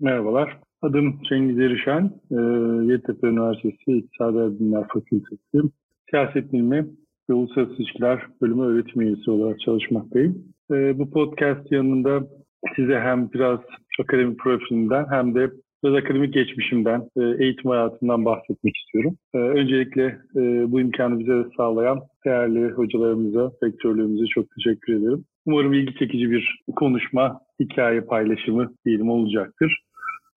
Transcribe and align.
Merhabalar. 0.00 0.58
Adım 0.82 1.20
Cengiz 1.28 1.58
Erişen. 1.58 2.10
E, 2.30 2.34
Yeditepe 2.92 3.26
Üniversitesi 3.26 3.92
İktisadi 3.92 4.60
Bilimler 4.60 4.88
Fakültesi 4.88 5.70
Siyaset 6.10 6.52
Bilimi 6.52 6.86
ve 7.30 7.34
Uluslararası 7.34 7.74
İlişkiler 7.74 8.22
Bölümü 8.42 8.62
öğretim 8.62 9.02
üyesi 9.02 9.30
olarak 9.30 9.60
çalışmaktayım. 9.60 10.44
E, 10.70 10.98
bu 10.98 11.10
podcast 11.10 11.72
yanında 11.72 12.20
size 12.76 13.00
hem 13.00 13.32
biraz 13.32 13.60
akademik 14.00 14.38
profilinden 14.38 15.06
hem 15.10 15.34
de 15.34 15.50
biraz 15.84 15.94
akademik 15.94 16.34
geçmişimden, 16.34 17.08
e, 17.16 17.44
eğitim 17.44 17.70
hayatından 17.70 18.24
bahsetmek 18.24 18.76
istiyorum. 18.76 19.16
E, 19.34 19.38
öncelikle 19.38 20.04
e, 20.36 20.72
bu 20.72 20.80
imkanı 20.80 21.18
bize 21.18 21.44
sağlayan 21.56 22.00
değerli 22.26 22.70
hocalarımıza, 22.70 23.52
rektörlüğümüze 23.64 24.26
çok 24.26 24.46
teşekkür 24.56 24.92
ederim. 24.92 25.24
Umarım 25.46 25.72
ilgi 25.72 25.94
çekici 25.98 26.30
bir 26.30 26.60
konuşma, 26.76 27.40
hikaye 27.60 28.00
paylaşımı 28.00 28.72
diyelim 28.84 29.10
olacaktır. 29.10 29.87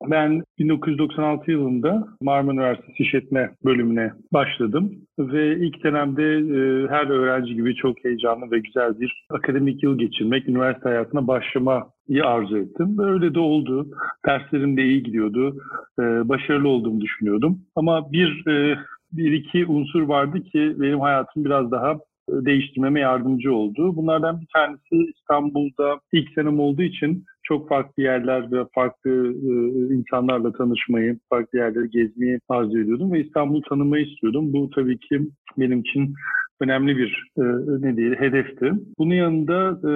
Ben 0.10 0.44
1996 0.60 1.52
yılında 1.52 2.08
Marmara 2.22 2.56
Üniversitesi 2.56 3.04
İşletme 3.04 3.52
bölümüne 3.66 4.12
başladım 4.34 4.92
ve 5.20 5.58
ilk 5.58 5.84
dönemde 5.84 6.24
e, 6.24 6.88
her 6.88 7.10
öğrenci 7.10 7.56
gibi 7.56 7.76
çok 7.76 8.06
heyecanlı 8.06 8.52
ve 8.52 8.60
güzel 8.60 9.00
bir 9.00 9.26
akademik 9.30 9.84
yıl 9.84 9.98
geçirmek, 9.98 10.50
üniversite 10.50 10.90
hayatına 10.90 11.28
başlamayı 11.28 12.26
arzu 12.26 12.58
ettim. 12.58 13.00
Öyle 13.00 13.34
de 13.34 13.40
oldu. 13.40 13.88
Derslerim 14.26 14.78
de 14.78 14.84
iyi 14.84 15.04
gidiyordu. 15.04 15.56
E, 16.00 16.04
başarılı 16.30 16.68
olduğumu 16.68 17.02
düşünüyordum. 17.02 17.60
Ama 17.76 18.12
bir, 18.12 18.48
e, 18.48 18.78
bir 19.12 19.32
iki 19.32 19.66
unsur 19.66 20.02
vardı 20.02 20.44
ki 20.44 20.76
benim 20.78 21.00
hayatım 21.00 21.46
biraz 21.46 21.72
daha 21.72 21.98
değiştirmeme 22.30 23.00
yardımcı 23.00 23.54
oldu. 23.54 23.96
Bunlardan 23.96 24.42
bir 24.42 24.48
tanesi 24.54 25.12
İstanbul'da 25.16 26.00
ilk 26.14 26.30
senem 26.36 26.60
olduğu 26.60 26.82
için 26.82 27.26
çok 27.44 27.70
farklı 27.70 28.04
yerler 28.04 28.52
ve 28.52 28.66
farklı 28.76 29.12
e, 29.32 29.52
insanlarla 29.94 30.52
tanışmayı, 30.52 31.20
farklı 31.30 31.60
yerleri 31.60 31.90
gezmeyi 31.90 32.40
arzu 32.50 32.80
ediyordum 32.80 33.14
ve 33.14 33.22
İstanbul'u 33.22 33.62
tanımayı 33.62 34.06
istiyordum. 34.06 34.54
Bu 34.54 34.70
tabii 34.70 34.98
ki 35.00 35.22
benim 35.58 35.80
için 35.80 36.14
önemli 36.62 36.98
bir 36.98 37.32
e, 37.38 37.44
ne 37.82 37.98
diyelim 37.98 38.20
hedefti. 38.20 38.74
Bunun 38.98 39.14
yanında 39.14 39.80
e, 39.90 39.94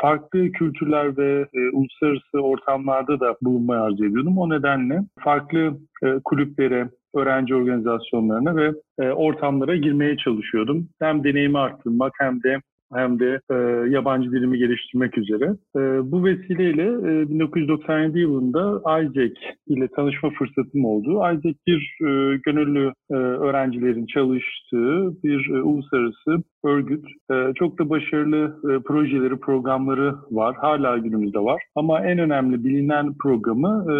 farklı 0.00 0.52
kültürler 0.52 1.16
ve 1.16 1.46
e, 1.54 1.70
uluslararası 1.72 2.38
ortamlarda 2.38 3.20
da 3.20 3.36
bulunmayı 3.42 3.80
arzu 3.80 4.04
ediyordum. 4.04 4.38
O 4.38 4.50
nedenle 4.50 5.00
farklı 5.20 5.78
kulüplere, 6.24 6.88
öğrenci 7.14 7.54
organizasyonlarına 7.54 8.56
ve 8.56 8.72
ortamlara 9.12 9.76
girmeye 9.76 10.16
çalışıyordum. 10.16 10.88
Hem 11.00 11.24
deneyimi 11.24 11.58
arttırmak 11.58 12.12
hem 12.18 12.42
de 12.42 12.60
hem 12.94 13.20
de 13.20 13.40
e, 13.50 13.54
yabancı 13.90 14.32
dilimi 14.32 14.58
geliştirmek 14.58 15.18
üzere. 15.18 15.44
E, 15.76 15.80
bu 16.12 16.24
vesileyle 16.24 16.82
e, 16.82 17.28
1997 17.28 18.18
yılında 18.18 18.82
ISEC 19.02 19.34
ile 19.66 19.88
tanışma 19.88 20.30
fırsatım 20.30 20.84
oldu. 20.84 21.22
ISEC 21.34 21.56
bir 21.66 21.98
e, 22.00 22.36
gönüllü 22.36 22.92
e, 23.10 23.14
öğrencilerin 23.14 24.06
çalıştığı 24.06 25.22
bir 25.24 25.50
e, 25.50 25.62
uluslararası 25.62 26.42
örgüt. 26.66 27.04
E, 27.30 27.34
çok 27.54 27.78
da 27.78 27.90
başarılı 27.90 28.60
e, 28.64 28.82
projeleri, 28.82 29.36
programları 29.36 30.14
var. 30.30 30.56
Hala 30.56 30.98
günümüzde 30.98 31.38
var. 31.38 31.62
Ama 31.74 32.00
en 32.00 32.18
önemli 32.18 32.64
bilinen 32.64 33.14
programı 33.22 33.86
e, 33.92 33.96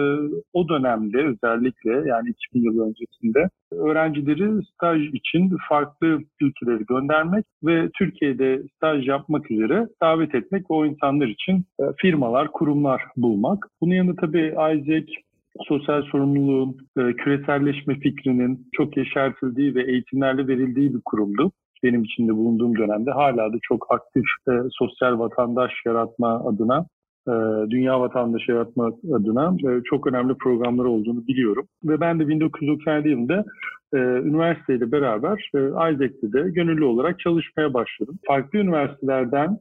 o 0.52 0.68
dönemde 0.68 1.18
özellikle 1.18 2.08
yani 2.08 2.28
2000 2.28 2.62
yıl 2.62 2.80
öncesinde 2.80 3.48
öğrencileri 3.72 4.62
staj 4.64 5.08
için 5.14 5.56
farklı 5.68 6.18
ülkeleri 6.40 6.84
göndermek 6.86 7.44
ve 7.64 7.90
Türkiye'de 7.98 8.62
staj 8.76 9.08
yapmak 9.08 9.50
üzere 9.50 9.88
davet 10.02 10.34
etmek 10.34 10.70
ve 10.70 10.74
o 10.74 10.86
insanlar 10.86 11.26
için 11.26 11.64
e, 11.80 11.84
firmalar, 11.96 12.52
kurumlar 12.52 13.02
bulmak. 13.16 13.68
Bunun 13.80 13.94
yanında 13.94 14.16
tabii 14.20 14.46
Isaac 14.48 15.06
sosyal 15.68 16.02
sorumluluğun, 16.02 16.76
küreselleşme 16.96 17.94
fikrinin 17.94 18.68
çok 18.72 18.96
yeşertildiği 18.96 19.74
ve 19.74 19.82
eğitimlerle 19.82 20.48
verildiği 20.48 20.94
bir 20.94 21.00
kurumdu 21.04 21.52
benim 21.82 22.04
içinde 22.04 22.36
bulunduğum 22.36 22.78
dönemde 22.78 23.10
hala 23.10 23.52
da 23.52 23.56
çok 23.62 23.86
aktif 23.94 24.24
e, 24.48 24.52
sosyal 24.70 25.18
vatandaş 25.18 25.72
yaratma 25.86 26.48
adına 26.48 26.86
dünya 27.70 28.00
vatandaşı 28.00 28.52
yaratmak 28.52 28.94
adına 29.14 29.56
e, 29.70 29.82
çok 29.84 30.06
önemli 30.06 30.34
programlar 30.34 30.84
olduğunu 30.84 31.26
biliyorum. 31.26 31.66
Ve 31.84 32.00
ben 32.00 32.20
de 32.20 32.28
1997 32.28 33.08
yılında 33.08 33.44
e, 33.94 33.98
üniversiteyle 33.98 34.92
beraber 34.92 35.50
e, 35.54 35.58
Isaac'te 35.58 36.32
de 36.32 36.50
gönüllü 36.50 36.84
olarak 36.84 37.20
çalışmaya 37.20 37.74
başladım. 37.74 38.18
Farklı 38.26 38.58
üniversitelerden 38.58 39.58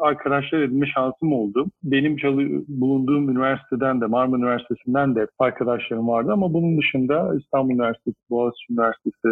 arkadaşlar 0.00 0.58
edinme 0.58 0.86
şansım 0.86 1.32
oldu. 1.32 1.66
Benim 1.82 2.16
bulunduğum 2.68 3.28
üniversiteden 3.30 4.00
de 4.00 4.06
Marmara 4.06 4.40
Üniversitesi'nden 4.40 5.14
de 5.14 5.26
arkadaşlarım 5.38 6.08
vardı 6.08 6.32
ama 6.32 6.54
bunun 6.54 6.78
dışında 6.78 7.34
İstanbul 7.40 7.74
Üniversitesi, 7.74 8.16
Boğaziçi 8.30 8.72
Üniversitesi, 8.72 9.28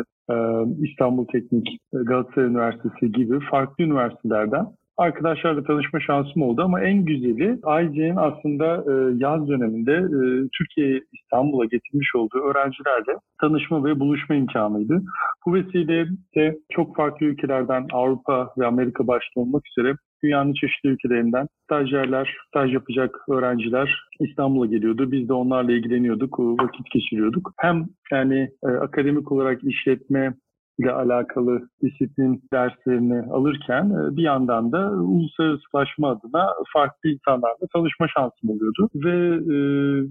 İstanbul 0.90 1.26
Teknik, 1.26 1.78
Galatasaray 1.92 2.48
Üniversitesi 2.48 3.12
gibi 3.12 3.40
farklı 3.50 3.84
üniversitelerden 3.84 4.66
arkadaşlarla 4.96 5.64
tanışma 5.64 6.00
şansım 6.00 6.42
oldu 6.42 6.62
ama 6.62 6.80
en 6.80 7.04
güzeli 7.04 7.58
IG'nin 7.82 8.16
aslında 8.16 8.66
e, 8.66 8.92
yaz 9.18 9.48
döneminde 9.48 9.92
e, 9.92 10.48
Türkiye 10.58 11.00
İstanbul'a 11.12 11.64
getirmiş 11.64 12.14
olduğu 12.14 12.38
öğrencilerle 12.38 13.18
tanışma 13.40 13.84
ve 13.84 14.00
buluşma 14.00 14.34
imkanıydı. 14.34 15.02
Bu 15.46 15.54
vesileyle 15.54 16.56
çok 16.70 16.96
farklı 16.96 17.26
ülkelerden 17.26 17.86
Avrupa 17.92 18.52
ve 18.58 18.66
Amerika 18.66 19.06
başta 19.06 19.40
olmak 19.40 19.62
üzere 19.68 19.96
dünyanın 20.24 20.52
çeşitli 20.52 20.88
ülkelerinden 20.88 21.46
stajyerler, 21.64 22.36
staj 22.48 22.74
yapacak 22.74 23.16
öğrenciler 23.28 24.08
İstanbul'a 24.20 24.66
geliyordu. 24.66 25.12
Biz 25.12 25.28
de 25.28 25.32
onlarla 25.32 25.72
ilgileniyorduk, 25.72 26.38
vakit 26.38 26.90
geçiriyorduk. 26.90 27.52
Hem 27.60 27.86
yani 28.12 28.48
e, 28.64 28.68
akademik 28.68 29.32
olarak 29.32 29.64
işletme 29.64 30.34
ile 30.78 30.92
alakalı 30.92 31.68
disiplin 31.82 32.42
derslerini 32.52 33.20
alırken 33.32 33.84
e, 33.84 34.16
bir 34.16 34.22
yandan 34.22 34.72
da 34.72 34.90
uluslararasılaşma 34.90 36.10
adına 36.10 36.46
farklı 36.72 37.10
insanlarla 37.10 37.66
tanışma 37.72 38.06
şansım 38.08 38.50
oluyordu. 38.50 38.88
Ve 38.94 39.14
e, 39.54 39.56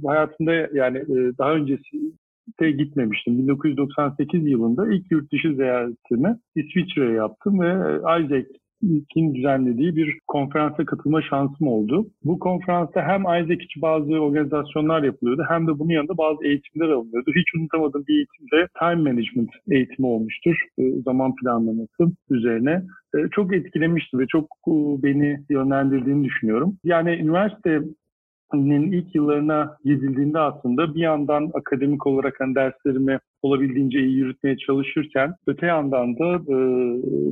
hayatımda 0.07 0.53
yani 0.53 0.97
e, 0.97 1.37
daha 1.37 1.53
öncesi 1.53 1.97
de 2.59 2.71
gitmemiştim. 2.71 3.37
1998 3.37 4.47
yılında 4.47 4.93
ilk 4.93 5.11
yurt 5.11 5.31
dışı 5.31 5.55
ziyaretimi 5.55 6.37
İsviçre'ye 6.55 7.11
yaptım 7.11 7.61
ve 7.61 7.97
Isaac 7.97 8.47
King 9.13 9.35
düzenlediği 9.35 9.95
bir 9.95 10.19
konferansa 10.27 10.85
katılma 10.85 11.21
şansım 11.21 11.67
oldu. 11.67 12.05
Bu 12.23 12.39
konferansta 12.39 13.01
hem 13.01 13.21
Isaac 13.21 13.63
için 13.63 13.81
bazı 13.81 14.11
organizasyonlar 14.13 15.03
yapılıyordu 15.03 15.43
hem 15.49 15.67
de 15.67 15.79
bunun 15.79 15.89
yanında 15.89 16.17
bazı 16.17 16.45
eğitimler 16.45 16.89
alınıyordu. 16.89 17.31
Hiç 17.35 17.55
unutamadığım 17.55 18.03
bir 18.07 18.15
eğitimde 18.15 18.67
time 18.79 19.11
management 19.11 19.49
eğitimi 19.71 20.07
olmuştur. 20.07 20.55
E, 20.79 20.83
zaman 21.05 21.35
planlaması 21.35 22.03
üzerine. 22.29 22.83
E, 23.15 23.17
çok 23.31 23.53
etkilemişti 23.53 24.17
ve 24.19 24.27
çok 24.27 24.45
e, 24.67 24.73
beni 25.03 25.37
yönlendirdiğini 25.49 26.23
düşünüyorum. 26.23 26.77
Yani 26.83 27.09
üniversite 27.09 27.81
ilk 28.61 29.15
yıllarına 29.15 29.77
gidildiğinde 29.85 30.39
aslında 30.39 30.95
bir 30.95 30.99
yandan 30.99 31.51
akademik 31.53 32.07
olarak 32.07 32.35
hani 32.39 32.55
derslerimi 32.55 33.19
olabildiğince 33.41 33.99
iyi 33.99 34.15
yürütmeye 34.15 34.57
çalışırken 34.57 35.33
öte 35.47 35.65
yandan 35.65 36.19
da 36.19 36.35
e, 36.35 36.55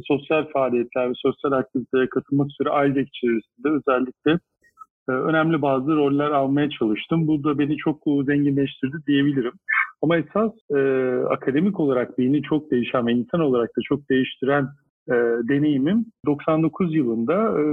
sosyal 0.07 0.45
faaliyetler 0.53 1.09
ve 1.09 1.13
sosyal 1.15 1.51
aktivitelere 1.51 2.09
katılmak 2.09 2.47
üzere 2.51 2.69
aile 2.69 3.01
içerisinde 3.01 3.69
özellikle 3.69 4.31
e, 5.09 5.11
önemli 5.11 5.61
bazı 5.61 5.95
roller 5.95 6.31
almaya 6.31 6.69
çalıştım. 6.69 7.27
Bu 7.27 7.43
da 7.43 7.59
beni 7.59 7.77
çok 7.77 7.97
zenginleştirdi 8.25 8.97
diyebilirim. 9.07 9.53
Ama 10.01 10.17
esas 10.17 10.51
e, 10.75 10.79
akademik 11.29 11.79
olarak 11.79 12.17
beni 12.17 12.41
çok 12.41 12.71
değişen 12.71 13.07
ve 13.07 13.11
insan 13.11 13.41
olarak 13.41 13.69
da 13.69 13.81
çok 13.83 14.09
değiştiren 14.09 14.67
e, 15.07 15.13
deneyimim 15.49 16.05
99 16.25 16.95
yılında 16.95 17.33
e, 17.33 17.63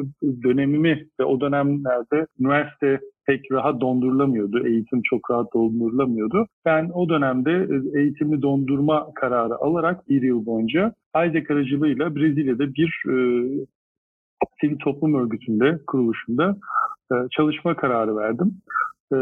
dönemimi 0.42 1.06
ve 1.20 1.24
o 1.24 1.40
dönemlerde 1.40 2.26
üniversite 2.40 3.00
pek 3.28 3.52
rahat 3.52 3.80
dondurulamıyordu. 3.80 4.66
Eğitim 4.66 5.02
çok 5.02 5.30
rahat 5.30 5.54
dondurulamıyordu. 5.54 6.46
Ben 6.64 6.90
o 6.94 7.08
dönemde 7.08 7.50
e, 7.50 8.00
eğitimi 8.00 8.42
dondurma 8.42 9.14
kararı 9.14 9.56
alarak 9.56 10.08
bir 10.08 10.22
yıl 10.22 10.46
boyunca 10.46 10.94
Isaac 11.16 11.50
aracılığıyla 11.50 12.16
Brezilya'da 12.16 12.74
bir 12.74 13.02
e, 13.08 14.76
toplum 14.84 15.14
örgütünde, 15.14 15.78
kuruluşunda 15.86 16.56
e, 17.12 17.14
çalışma 17.30 17.76
kararı 17.76 18.16
verdim. 18.16 18.54
E, 19.12 19.16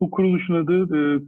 bu 0.00 0.10
kuruluşun 0.10 0.54
adı 0.54 0.96
e, 0.96 1.20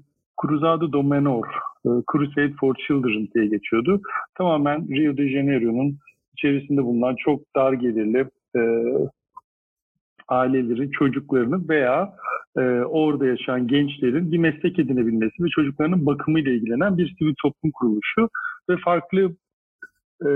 Cruzado 0.42 0.92
do 0.92 1.02
Menor, 1.02 1.44
e, 1.86 1.90
Crusade 2.12 2.52
for 2.60 2.74
Children 2.74 3.28
diye 3.34 3.46
geçiyordu. 3.46 4.00
Tamamen 4.38 4.88
Rio 4.88 5.16
de 5.16 5.28
Janeiro'nun 5.28 5.98
içerisinde 6.32 6.84
bulunan 6.84 7.16
çok 7.24 7.40
dar 7.56 7.72
gelirli 7.72 8.26
e, 8.56 8.60
aileleri, 10.28 10.90
çocuklarını 10.90 11.68
veya 11.68 12.12
e, 12.56 12.60
orada 12.80 13.26
yaşayan 13.26 13.68
gençlerin 13.68 14.32
bir 14.32 14.38
meslek 14.38 14.78
edinebilmesi 14.78 15.44
ve 15.44 15.48
çocuklarının 15.48 16.06
bakımıyla 16.06 16.52
ilgilenen 16.52 16.98
bir 16.98 17.14
sivil 17.18 17.34
toplum 17.42 17.70
kuruluşu 17.70 18.28
ve 18.70 18.76
farklı 18.84 19.32
e, 20.24 20.28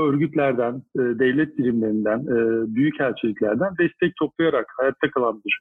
örgütlerden, 0.00 0.74
e, 0.74 1.00
devlet 1.00 1.58
birimlerinden, 1.58 2.18
e, 2.18 2.66
büyük 2.74 3.00
elçiliklerden 3.00 3.72
destek 3.78 4.16
toplayarak 4.16 4.66
hayatta 4.76 5.10
kalan 5.10 5.42
bir 5.44 5.60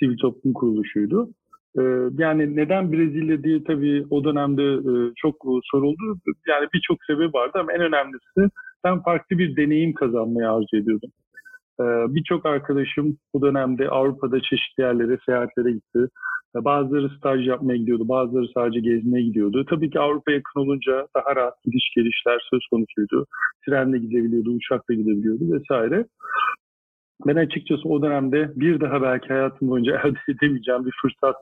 sivil 0.00 0.18
toplum 0.18 0.52
kuruluşuydu. 0.52 1.28
yani 2.18 2.56
neden 2.56 2.92
Brezilya 2.92 3.42
diye 3.42 3.64
tabii 3.64 4.06
o 4.10 4.24
dönemde 4.24 4.64
çok 5.16 5.36
soruldu. 5.72 6.18
Yani 6.48 6.68
birçok 6.74 6.98
sebebi 7.04 7.32
vardı 7.32 7.58
ama 7.60 7.72
en 7.72 7.80
önemlisi 7.80 8.50
ben 8.84 9.02
farklı 9.02 9.38
bir 9.38 9.56
deneyim 9.56 9.94
kazanmayı 9.94 10.50
arzu 10.50 10.76
ediyordum. 10.76 11.10
Birçok 12.08 12.46
arkadaşım 12.46 13.16
bu 13.34 13.42
dönemde 13.42 13.88
Avrupa'da 13.88 14.40
çeşitli 14.40 14.82
yerlere, 14.82 15.18
seyahatlere 15.26 15.72
gitti. 15.72 16.08
Bazıları 16.54 17.08
staj 17.08 17.48
yapmaya 17.48 17.76
gidiyordu, 17.76 18.08
bazıları 18.08 18.46
sadece 18.54 18.80
gezmeye 18.80 19.24
gidiyordu. 19.24 19.64
Tabii 19.70 19.90
ki 19.90 20.00
Avrupa 20.00 20.32
yakın 20.32 20.60
olunca 20.60 21.06
daha 21.16 21.36
rahat 21.36 21.64
gidiş 21.64 21.92
gelişler 21.96 22.38
söz 22.50 22.66
konusuydu. 22.70 23.26
Trenle 23.66 23.98
gidebiliyordu, 23.98 24.50
uçakla 24.50 24.94
gidebiliyordu 24.94 25.52
vesaire. 25.52 26.06
Ben 27.26 27.36
açıkçası 27.36 27.88
o 27.88 28.02
dönemde 28.02 28.52
bir 28.56 28.80
daha 28.80 29.02
belki 29.02 29.28
hayatım 29.28 29.68
boyunca 29.68 30.00
elde 30.04 30.18
edemeyeceğim 30.28 30.86
bir 30.86 30.94
fırsat 31.02 31.36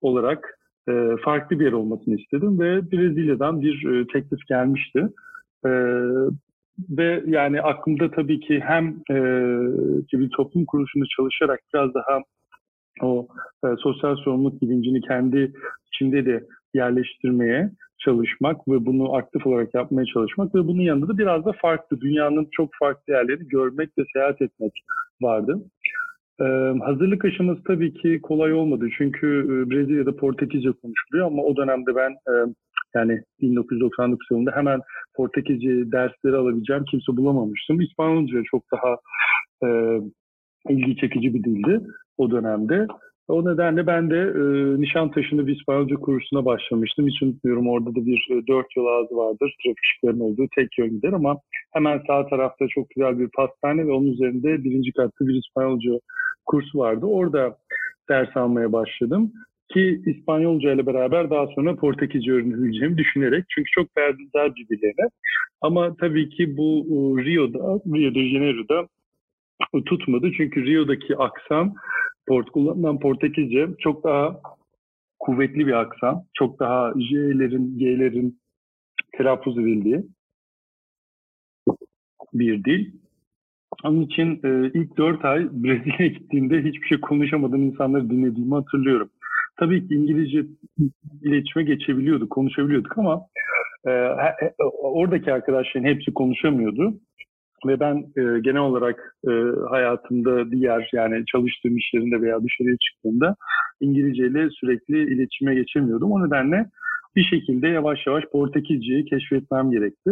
olarak 0.00 0.58
e, 0.88 1.16
farklı 1.24 1.60
bir 1.60 1.64
yer 1.64 1.72
olmasını 1.72 2.16
istedim 2.16 2.60
ve 2.60 2.92
Brezilya'dan 2.92 3.60
bir 3.62 3.88
e, 3.88 4.06
teklif 4.06 4.46
gelmişti. 4.48 5.08
Ve 6.90 7.22
yani 7.26 7.62
aklımda 7.62 8.10
tabii 8.10 8.40
ki 8.40 8.60
hem 8.64 8.88
e, 9.10 9.16
bir 10.12 10.30
toplum 10.30 10.64
kuruluşunda 10.64 11.04
çalışarak 11.16 11.60
biraz 11.74 11.94
daha 11.94 12.22
o 13.02 13.28
e, 13.64 13.68
sosyal 13.78 14.16
sorumluluk 14.16 14.62
bilincini 14.62 15.00
kendi 15.00 15.52
içinde 15.86 16.26
de 16.26 16.44
yerleştirmeye 16.74 17.70
çalışmak 17.98 18.68
ve 18.68 18.86
bunu 18.86 19.14
aktif 19.14 19.46
olarak 19.46 19.74
yapmaya 19.74 20.04
çalışmak 20.04 20.54
ve 20.54 20.66
bunun 20.66 20.82
yanında 20.82 21.08
da 21.08 21.18
biraz 21.18 21.44
da 21.44 21.52
farklı, 21.52 22.00
dünyanın 22.00 22.48
çok 22.52 22.70
farklı 22.78 23.12
yerleri 23.12 23.48
görmek 23.48 23.90
ve 23.98 24.04
seyahat 24.12 24.42
etmek 24.42 24.72
vardı. 25.22 25.58
Ee, 26.40 26.74
hazırlık 26.84 27.24
aşaması 27.24 27.62
tabii 27.64 27.94
ki 27.94 28.20
kolay 28.22 28.52
olmadı 28.52 28.88
çünkü 28.98 29.26
e, 29.26 29.70
Brezilya'da 29.70 30.16
Portekizce 30.16 30.72
konuşuluyor 30.72 31.26
ama 31.26 31.42
o 31.42 31.56
dönemde 31.56 31.96
ben 31.96 32.10
e, 32.10 32.32
yani 32.94 33.22
1999 33.40 34.26
yılında 34.30 34.52
hemen 34.54 34.80
Portekizce 35.14 35.92
dersleri 35.92 36.36
alabileceğim 36.36 36.84
kimse 36.84 37.16
bulamamıştım. 37.16 37.80
İspanyolca 37.80 38.42
çok 38.50 38.62
daha 38.72 38.96
e, 39.64 39.68
ilgi 40.68 40.96
çekici 40.96 41.34
bir 41.34 41.44
dildi 41.44 41.80
o 42.18 42.30
dönemde. 42.30 42.86
O 43.28 43.44
nedenle 43.44 43.86
ben 43.86 44.10
de 44.10 44.16
e, 44.16 44.42
Nişantaşı'nda 44.80 45.46
bir 45.46 45.56
İspanyolca 45.56 45.96
kursuna 45.96 46.44
başlamıştım. 46.44 47.06
Hiç 47.06 47.22
unutmuyorum 47.22 47.68
orada 47.68 47.90
da 47.90 48.06
bir 48.06 48.28
e, 48.30 48.46
dört 48.46 48.76
yol 48.76 48.86
ağzı 48.86 49.16
vardır. 49.16 49.54
Trafik 49.62 49.78
ışıklarının 49.84 50.20
olduğu 50.20 50.46
tek 50.54 50.78
yön 50.78 50.90
gider 50.90 51.12
ama 51.12 51.36
hemen 51.72 52.02
sağ 52.06 52.26
tarafta 52.26 52.68
çok 52.68 52.90
güzel 52.90 53.18
bir 53.18 53.28
pastane 53.28 53.86
ve 53.86 53.92
onun 53.92 54.06
üzerinde 54.06 54.64
birinci 54.64 54.92
katta 54.92 55.26
bir 55.26 55.34
İspanyolca 55.34 55.90
kursu 56.46 56.78
vardı. 56.78 57.06
Orada 57.06 57.56
ders 58.08 58.36
almaya 58.36 58.72
başladım. 58.72 59.32
Ki 59.72 60.02
İspanyolca 60.06 60.72
ile 60.72 60.86
beraber 60.86 61.30
daha 61.30 61.46
sonra 61.46 61.76
Portekizce 61.76 62.32
öğrenebileceğimi 62.32 62.98
düşünerek. 62.98 63.44
Çünkü 63.48 63.70
çok 63.70 63.96
benzer 63.96 64.54
birbirlerine. 64.54 65.08
Ama 65.60 65.96
tabii 65.96 66.28
ki 66.28 66.56
bu 66.56 66.86
e, 66.88 67.24
Rio'da, 67.24 67.58
Rio 67.86 68.14
de 68.14 68.28
Janeiro'da 68.28 68.88
tutmadı. 69.86 70.32
Çünkü 70.36 70.66
Rio'daki 70.66 71.16
aksan 71.16 71.74
kullanılan 72.52 73.00
Portekizce 73.00 73.68
çok 73.78 74.04
daha 74.04 74.40
kuvvetli 75.18 75.66
bir 75.66 75.72
aksan. 75.72 76.24
Çok 76.34 76.60
daha 76.60 76.92
J'lerin, 76.92 77.78
G'lerin 77.78 78.40
telaffuz 79.16 79.58
edildiği 79.58 80.04
bir 82.34 82.64
dil. 82.64 82.90
Onun 83.84 84.02
için 84.02 84.40
e, 84.44 84.70
ilk 84.74 84.96
dört 84.96 85.24
ay 85.24 85.48
Brezilya'ya 85.52 86.06
gittiğimde 86.06 86.62
hiçbir 86.62 86.86
şey 86.86 87.00
konuşamadığım 87.00 87.62
insanları 87.62 88.10
dinlediğimi 88.10 88.54
hatırlıyorum. 88.54 89.10
Tabii 89.60 89.88
ki 89.88 89.94
İngilizce 89.94 90.44
iletişime 91.22 91.64
geçebiliyorduk, 91.64 92.30
konuşabiliyorduk 92.30 92.98
ama 92.98 93.26
e, 93.86 93.90
oradaki 94.82 95.32
arkadaşların 95.32 95.88
hepsi 95.88 96.14
konuşamıyordu. 96.14 96.94
Ve 97.66 97.80
ben 97.80 97.96
e, 97.96 98.40
genel 98.40 98.60
olarak 98.60 99.16
e, 99.28 99.30
hayatımda 99.68 100.50
diğer 100.50 100.90
yani 100.92 101.24
çalıştığım 101.26 101.76
işlerinde 101.76 102.20
veya 102.22 102.42
dışarıya 102.42 102.76
çıktığımda 102.76 103.36
İngilizceyle 103.80 104.48
sürekli 104.50 105.14
iletişime 105.14 105.54
geçemiyordum. 105.54 106.12
O 106.12 106.26
nedenle 106.26 106.66
bir 107.16 107.24
şekilde 107.24 107.68
yavaş 107.68 108.06
yavaş 108.06 108.24
Portekizceyi 108.32 109.04
keşfetmem 109.04 109.70
gerekti. 109.70 110.10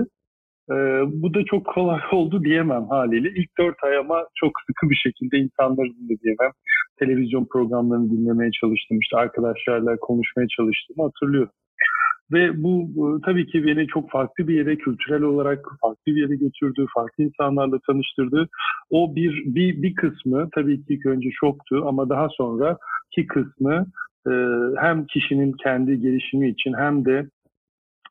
E, 0.71 0.75
bu 1.23 1.35
da 1.35 1.45
çok 1.45 1.67
kolay 1.67 2.01
oldu 2.13 2.45
diyemem 2.45 2.87
haliyle. 2.89 3.29
İlk 3.29 3.59
dört 3.59 3.85
ay 3.85 3.97
ama 3.97 4.27
çok 4.35 4.53
sıkı 4.67 4.91
bir 4.91 4.97
şekilde 4.97 5.39
insanları 5.39 5.89
dinlediğimem, 5.89 6.51
televizyon 6.99 7.47
programlarını 7.53 8.11
dinlemeye 8.11 8.51
çalıştım. 8.51 8.99
İşte 9.01 9.17
arkadaşlarla 9.17 9.97
konuşmaya 9.97 10.49
çalıştığımı 10.49 11.03
hatırlıyorum. 11.03 11.53
Ve 12.33 12.63
bu 12.63 12.91
tabii 13.25 13.47
ki 13.47 13.67
beni 13.67 13.87
çok 13.87 14.11
farklı 14.11 14.49
bir 14.49 14.55
yere 14.55 14.77
kültürel 14.77 15.23
olarak 15.23 15.67
farklı 15.81 16.07
bir 16.07 16.21
yere 16.21 16.37
götürdü, 16.37 16.87
farklı 16.95 17.25
insanlarla 17.25 17.79
tanıştırdı. 17.87 18.49
O 18.91 19.17
bir 19.17 19.43
bir 19.47 19.83
bir 19.83 19.95
kısmı 19.95 20.49
tabii 20.55 20.77
ki 20.77 20.95
ilk 20.95 21.07
önce 21.07 21.29
şoktu 21.41 21.85
ama 21.87 22.09
daha 22.09 22.29
sonra 22.29 22.77
ki 23.15 23.27
kısmı 23.27 23.87
e, 24.27 24.33
hem 24.81 25.07
kişinin 25.07 25.53
kendi 25.53 26.01
gelişimi 26.01 26.49
için 26.49 26.75
hem 26.79 27.05
de 27.05 27.29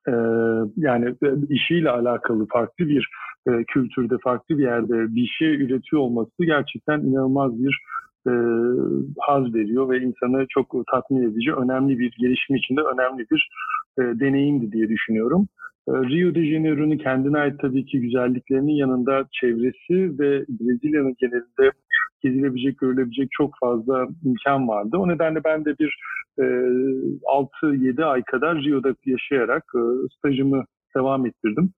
e, 0.07 0.13
yani 0.77 1.15
işiyle 1.49 1.89
alakalı 1.89 2.47
farklı 2.53 2.87
bir 2.87 3.09
e, 3.47 3.63
kültürde, 3.63 4.15
farklı 4.23 4.57
bir 4.57 4.63
yerde 4.63 5.15
bir 5.15 5.27
şey 5.27 5.55
üretiyor 5.55 6.01
olması 6.01 6.31
gerçekten 6.39 6.99
inanılmaz 6.99 7.63
bir 7.63 7.81
e, 8.27 8.31
haz 9.19 9.53
veriyor 9.53 9.89
ve 9.89 9.99
insanı 9.99 10.45
çok 10.49 10.85
tatmin 10.91 11.31
edici, 11.31 11.53
önemli 11.53 11.99
bir 11.99 12.11
gelişim 12.19 12.55
içinde 12.55 12.81
önemli 12.81 13.25
bir 13.31 13.49
e, 13.99 14.19
deneyimdi 14.19 14.71
diye 14.71 14.89
düşünüyorum. 14.89 15.47
E, 15.87 15.91
Rio 15.91 16.35
de 16.35 16.45
Janeiro'nun 16.45 16.97
kendine 16.97 17.37
ait 17.37 17.59
tabii 17.59 17.85
ki 17.85 17.99
güzelliklerinin 18.01 18.75
yanında 18.75 19.25
çevresi 19.31 20.19
ve 20.19 20.45
Brezilya'nın 20.49 21.15
genelinde 21.19 21.71
gezilebilecek, 22.27 22.79
görülebilecek 22.79 23.27
çok 23.31 23.53
fazla 23.59 24.07
imkan 24.25 24.67
vardı. 24.67 24.97
O 24.97 25.07
nedenle 25.07 25.43
ben 25.43 25.65
de 25.65 25.75
bir 25.79 25.99
e, 26.39 26.43
6-7 26.43 28.03
ay 28.03 28.23
kadar 28.23 28.63
Rio'da 28.63 28.95
yaşayarak 29.05 29.63
e, 29.75 29.81
stajımı 30.17 30.63
devam 30.95 31.25
ettirdim 31.25 31.73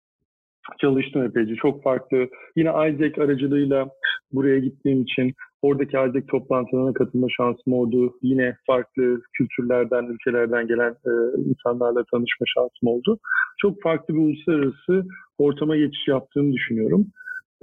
çalıştım 0.82 1.24
epeyce. 1.24 1.56
Çok 1.56 1.84
farklı. 1.84 2.28
Yine 2.56 2.70
Isaac 2.70 3.20
aracılığıyla 3.20 3.90
buraya 4.32 4.60
gittiğim 4.60 5.02
için 5.02 5.34
oradaki 5.62 5.90
Isaac 5.90 6.28
toplantılarına 6.28 6.94
katılma 6.94 7.28
şansım 7.38 7.74
oldu. 7.74 8.14
Yine 8.22 8.56
farklı 8.68 9.22
kültürlerden, 9.38 10.04
ülkelerden 10.06 10.68
gelen 10.68 10.92
e, 10.92 11.12
insanlarla 11.50 12.04
tanışma 12.12 12.46
şansım 12.56 12.90
oldu. 12.90 13.20
Çok 13.62 13.82
farklı 13.82 14.14
bir 14.14 14.20
uluslararası 14.20 15.08
ortama 15.38 15.78
geçiş 15.78 16.08
yaptığını 16.08 16.54
düşünüyorum. 16.54 17.08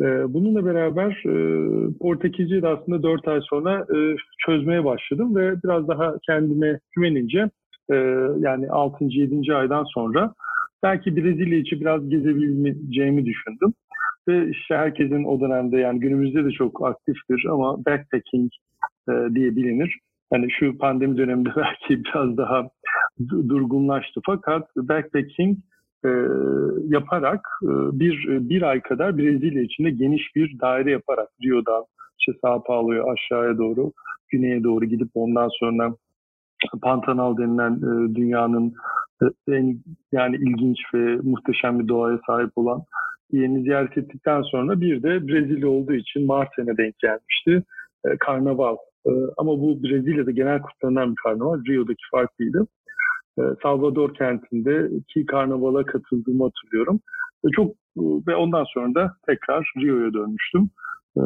E, 0.00 0.04
bununla 0.34 0.64
beraber 0.64 1.22
e, 1.26 1.34
Portekizce'yi 2.00 2.62
de 2.62 2.68
aslında 2.68 3.02
4 3.02 3.28
ay 3.28 3.40
sonra 3.42 3.86
e, 3.96 4.16
çözmeye 4.46 4.84
başladım 4.84 5.36
ve 5.36 5.62
biraz 5.64 5.88
daha 5.88 6.14
kendime 6.26 6.80
güvenince 6.96 7.50
e, 7.90 7.94
yani 8.38 8.70
6. 8.70 9.04
7. 9.04 9.54
aydan 9.54 9.84
sonra 9.84 10.32
belki 10.82 11.16
Brezilya 11.16 11.58
için 11.58 11.80
biraz 11.80 12.08
gezebileceğimi 12.08 13.24
düşündüm. 13.24 13.74
Ve 14.28 14.50
işte 14.50 14.76
herkesin 14.76 15.24
o 15.24 15.40
dönemde 15.40 15.76
yani 15.76 16.00
günümüzde 16.00 16.44
de 16.44 16.50
çok 16.50 16.86
aktiftir 16.86 17.44
ama 17.50 17.78
backpacking 17.86 18.50
diye 19.34 19.56
bilinir. 19.56 19.98
Hani 20.32 20.46
şu 20.50 20.78
pandemi 20.78 21.16
döneminde 21.16 21.48
belki 21.56 22.04
biraz 22.04 22.36
daha 22.36 22.68
durgunlaştı 23.30 24.20
fakat 24.26 24.68
backpacking 24.76 25.58
e, 26.04 26.10
yaparak 26.88 27.40
e, 27.62 27.68
bir 28.00 28.26
bir 28.28 28.62
ay 28.62 28.80
kadar 28.80 29.18
Brezilya 29.18 29.62
içinde 29.62 29.90
geniş 29.90 30.36
bir 30.36 30.58
daire 30.60 30.90
yaparak 30.90 31.28
Rio'dan 31.42 31.84
işte 32.20 32.38
Sao 32.42 32.62
Paulo'ya 32.62 33.04
aşağıya 33.04 33.58
doğru 33.58 33.92
güneye 34.28 34.64
doğru 34.64 34.84
gidip 34.84 35.08
ondan 35.14 35.48
sonra 35.60 35.94
Pantanal 36.82 37.36
denilen 37.36 37.74
e, 37.74 38.14
dünyanın 38.14 38.74
en 39.48 39.78
yani 40.12 40.36
ilginç 40.36 40.78
ve 40.94 41.16
muhteşem 41.16 41.78
bir 41.78 41.88
doğaya 41.88 42.18
sahip 42.26 42.50
olan 42.56 42.82
yerini 43.32 43.62
ziyaret 43.62 43.98
ettikten 43.98 44.42
sonra 44.42 44.80
bir 44.80 45.02
de 45.02 45.28
Brezilya 45.28 45.68
olduğu 45.68 45.94
için 45.94 46.26
Mart 46.26 46.48
sene 46.56 46.76
denk 46.76 46.98
gelmişti. 46.98 47.62
E, 48.04 48.16
karnaval. 48.20 48.76
E, 49.06 49.10
ama 49.36 49.52
bu 49.52 49.82
Brezilya'da 49.82 50.30
genel 50.30 50.62
kutlanan 50.62 51.10
bir 51.10 51.16
karnaval. 51.24 51.64
Rio'daki 51.64 52.02
farklıydı. 52.10 52.66
E, 53.38 53.42
Salvador 53.62 54.14
kentinde 54.14 54.90
ki 55.08 55.26
karnavala 55.26 55.84
katıldığımı 55.84 56.44
hatırlıyorum. 56.44 57.00
E, 57.46 57.48
çok 57.56 57.74
ve 57.98 58.36
ondan 58.36 58.64
sonra 58.74 58.94
da 58.94 59.16
tekrar 59.26 59.72
Rio'ya 59.78 60.12
dönmüştüm. 60.12 60.70
Ee, 61.16 61.20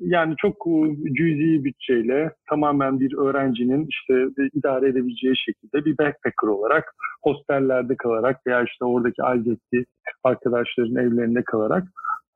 yani 0.00 0.34
çok 0.38 0.66
e, 0.66 1.14
cüzi 1.14 1.64
bütçeyle 1.64 2.30
tamamen 2.48 3.00
bir 3.00 3.18
öğrencinin 3.18 3.86
işte 3.88 4.26
idare 4.54 4.88
edebileceği 4.88 5.34
şekilde 5.36 5.84
bir 5.84 5.98
backpacker 5.98 6.48
olarak 6.48 6.94
hostellerde 7.22 7.96
kalarak 7.96 8.46
veya 8.46 8.62
işte 8.62 8.84
oradaki 8.84 9.22
ailetti 9.22 9.84
arkadaşların 10.24 10.96
evlerinde 10.96 11.42
kalarak 11.42 11.84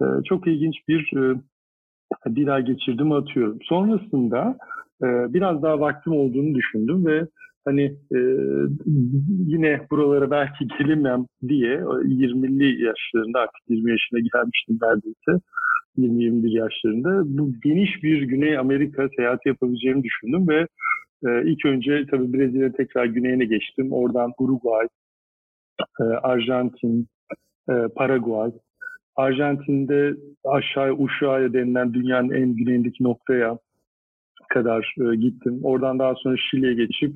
e, 0.03 0.05
çok 0.25 0.47
ilginç 0.47 0.75
bir 0.89 1.17
e, 1.17 1.37
bir 2.27 2.49
ay 2.49 2.65
geçirdim 2.65 3.13
atıyorum. 3.13 3.59
Sonrasında 3.63 4.57
biraz 5.03 5.63
daha 5.63 5.81
vaktim 5.81 6.13
olduğunu 6.13 6.55
düşündüm 6.55 7.07
ve 7.07 7.27
hani 7.69 7.85
e, 8.15 8.21
yine 9.53 9.81
buralara 9.91 10.31
belki 10.31 10.69
gelemem 10.79 11.27
diye 11.49 11.77
20'li 11.77 12.85
yaşlarında 12.85 13.39
artık 13.41 13.63
20 13.69 13.91
yaşına 13.91 14.19
gelmiştim 14.19 14.79
neredeyse 14.83 15.45
20-21 15.99 16.49
yaşlarında 16.49 17.39
bu 17.39 17.53
geniş 17.65 18.03
bir 18.03 18.23
Güney 18.23 18.59
Amerika 18.59 19.09
seyahati 19.17 19.49
yapabileceğimi 19.49 20.03
düşündüm 20.03 20.49
ve 20.49 20.67
e, 21.27 21.51
ilk 21.51 21.67
önce 21.67 22.07
tabii 22.11 22.33
Brezilya 22.33 22.73
tekrar 22.73 23.05
güneyine 23.05 23.45
geçtim. 23.45 23.93
Oradan 23.93 24.33
Uruguay, 24.39 24.87
e, 26.01 26.05
Arjantin, 26.05 27.07
e, 27.71 27.75
Paraguay, 27.97 28.51
Arjantin'de 29.17 30.15
aşağıya 30.45 30.95
Uşağı'ya 30.95 31.53
denilen 31.53 31.95
dünyanın 31.95 32.31
en 32.31 32.57
güneyindeki 32.57 33.05
noktaya 33.05 33.59
kadar 34.49 34.95
e, 35.01 35.17
gittim. 35.17 35.61
Oradan 35.63 35.99
daha 35.99 36.15
sonra 36.15 36.37
Şili'ye 36.51 36.75
geçip 36.75 37.13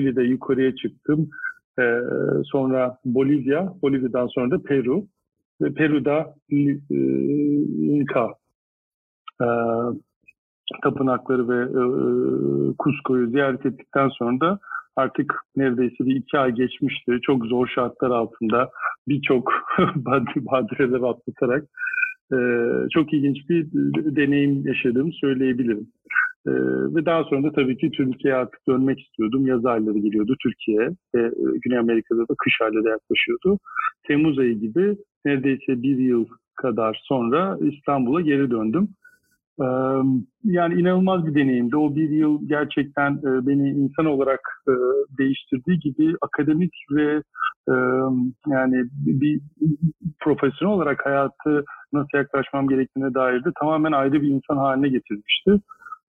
Şili'de 0.00 0.22
yukarıya 0.22 0.76
çıktım. 0.76 1.30
E, 1.78 2.00
sonra 2.44 2.98
Bolivya, 3.04 3.72
Bolivya'dan 3.82 4.26
sonra 4.26 4.50
da 4.50 4.62
Peru. 4.62 5.04
Ve 5.60 5.74
Peru'da 5.74 6.34
e, 6.50 6.56
Inca 7.84 8.28
e, 9.42 9.46
tapınakları 10.82 11.48
ve 11.48 11.62
e, 11.62 11.82
Cusco'yu 12.84 13.30
ziyaret 13.30 13.66
ettikten 13.66 14.08
sonra 14.08 14.40
da 14.40 14.58
artık 14.96 15.34
neredeyse 15.56 16.06
bir 16.06 16.16
iki 16.16 16.38
ay 16.38 16.52
geçmişti. 16.54 17.18
Çok 17.22 17.46
zor 17.46 17.66
şartlar 17.66 18.10
altında 18.10 18.70
birçok 19.08 19.52
badireler 20.36 21.10
atlatarak 21.10 21.64
e, 22.32 22.38
çok 22.90 23.12
ilginç 23.12 23.48
bir 23.48 23.66
deneyim 24.16 24.66
yaşadığımı 24.66 25.12
söyleyebilirim. 25.12 25.86
E, 26.46 26.50
ve 26.94 27.06
daha 27.06 27.24
sonra 27.24 27.42
da 27.42 27.52
tabii 27.52 27.76
ki 27.76 27.90
Türkiye'ye 27.90 28.38
artık 28.40 28.60
dönmek 28.68 29.00
istiyordum. 29.00 29.46
Yaz 29.46 29.66
ayları 29.66 29.98
geliyordu 29.98 30.36
Türkiye'ye 30.42 30.88
ve 31.14 31.22
e, 31.26 31.58
Güney 31.62 31.78
Amerika'da 31.78 32.20
da 32.20 32.34
kış 32.38 32.60
ayları 32.62 32.88
yaklaşıyordu. 32.88 33.58
Temmuz 34.06 34.38
ayı 34.38 34.54
gibi 34.54 34.96
neredeyse 35.24 35.82
bir 35.82 35.98
yıl 35.98 36.24
kadar 36.56 37.00
sonra 37.02 37.58
İstanbul'a 37.60 38.20
geri 38.20 38.50
döndüm. 38.50 38.88
Yani 40.44 40.80
inanılmaz 40.80 41.26
bir 41.26 41.34
deneyimdi. 41.34 41.76
O 41.76 41.96
bir 41.96 42.10
yıl 42.10 42.48
gerçekten 42.48 43.22
beni 43.22 43.68
insan 43.70 44.06
olarak 44.06 44.40
değiştirdiği 45.18 45.78
gibi 45.78 46.14
akademik 46.20 46.72
ve 46.90 47.22
yani 48.46 48.84
bir 49.06 49.40
profesyonel 50.20 50.74
olarak 50.74 51.06
hayatı 51.06 51.64
nasıl 51.92 52.18
yaklaşmam 52.18 52.68
gerektiğine 52.68 53.14
dair 53.14 53.44
de 53.44 53.48
tamamen 53.60 53.92
ayrı 53.92 54.12
bir 54.12 54.28
insan 54.28 54.56
haline 54.56 54.88
getirmişti. 54.88 55.60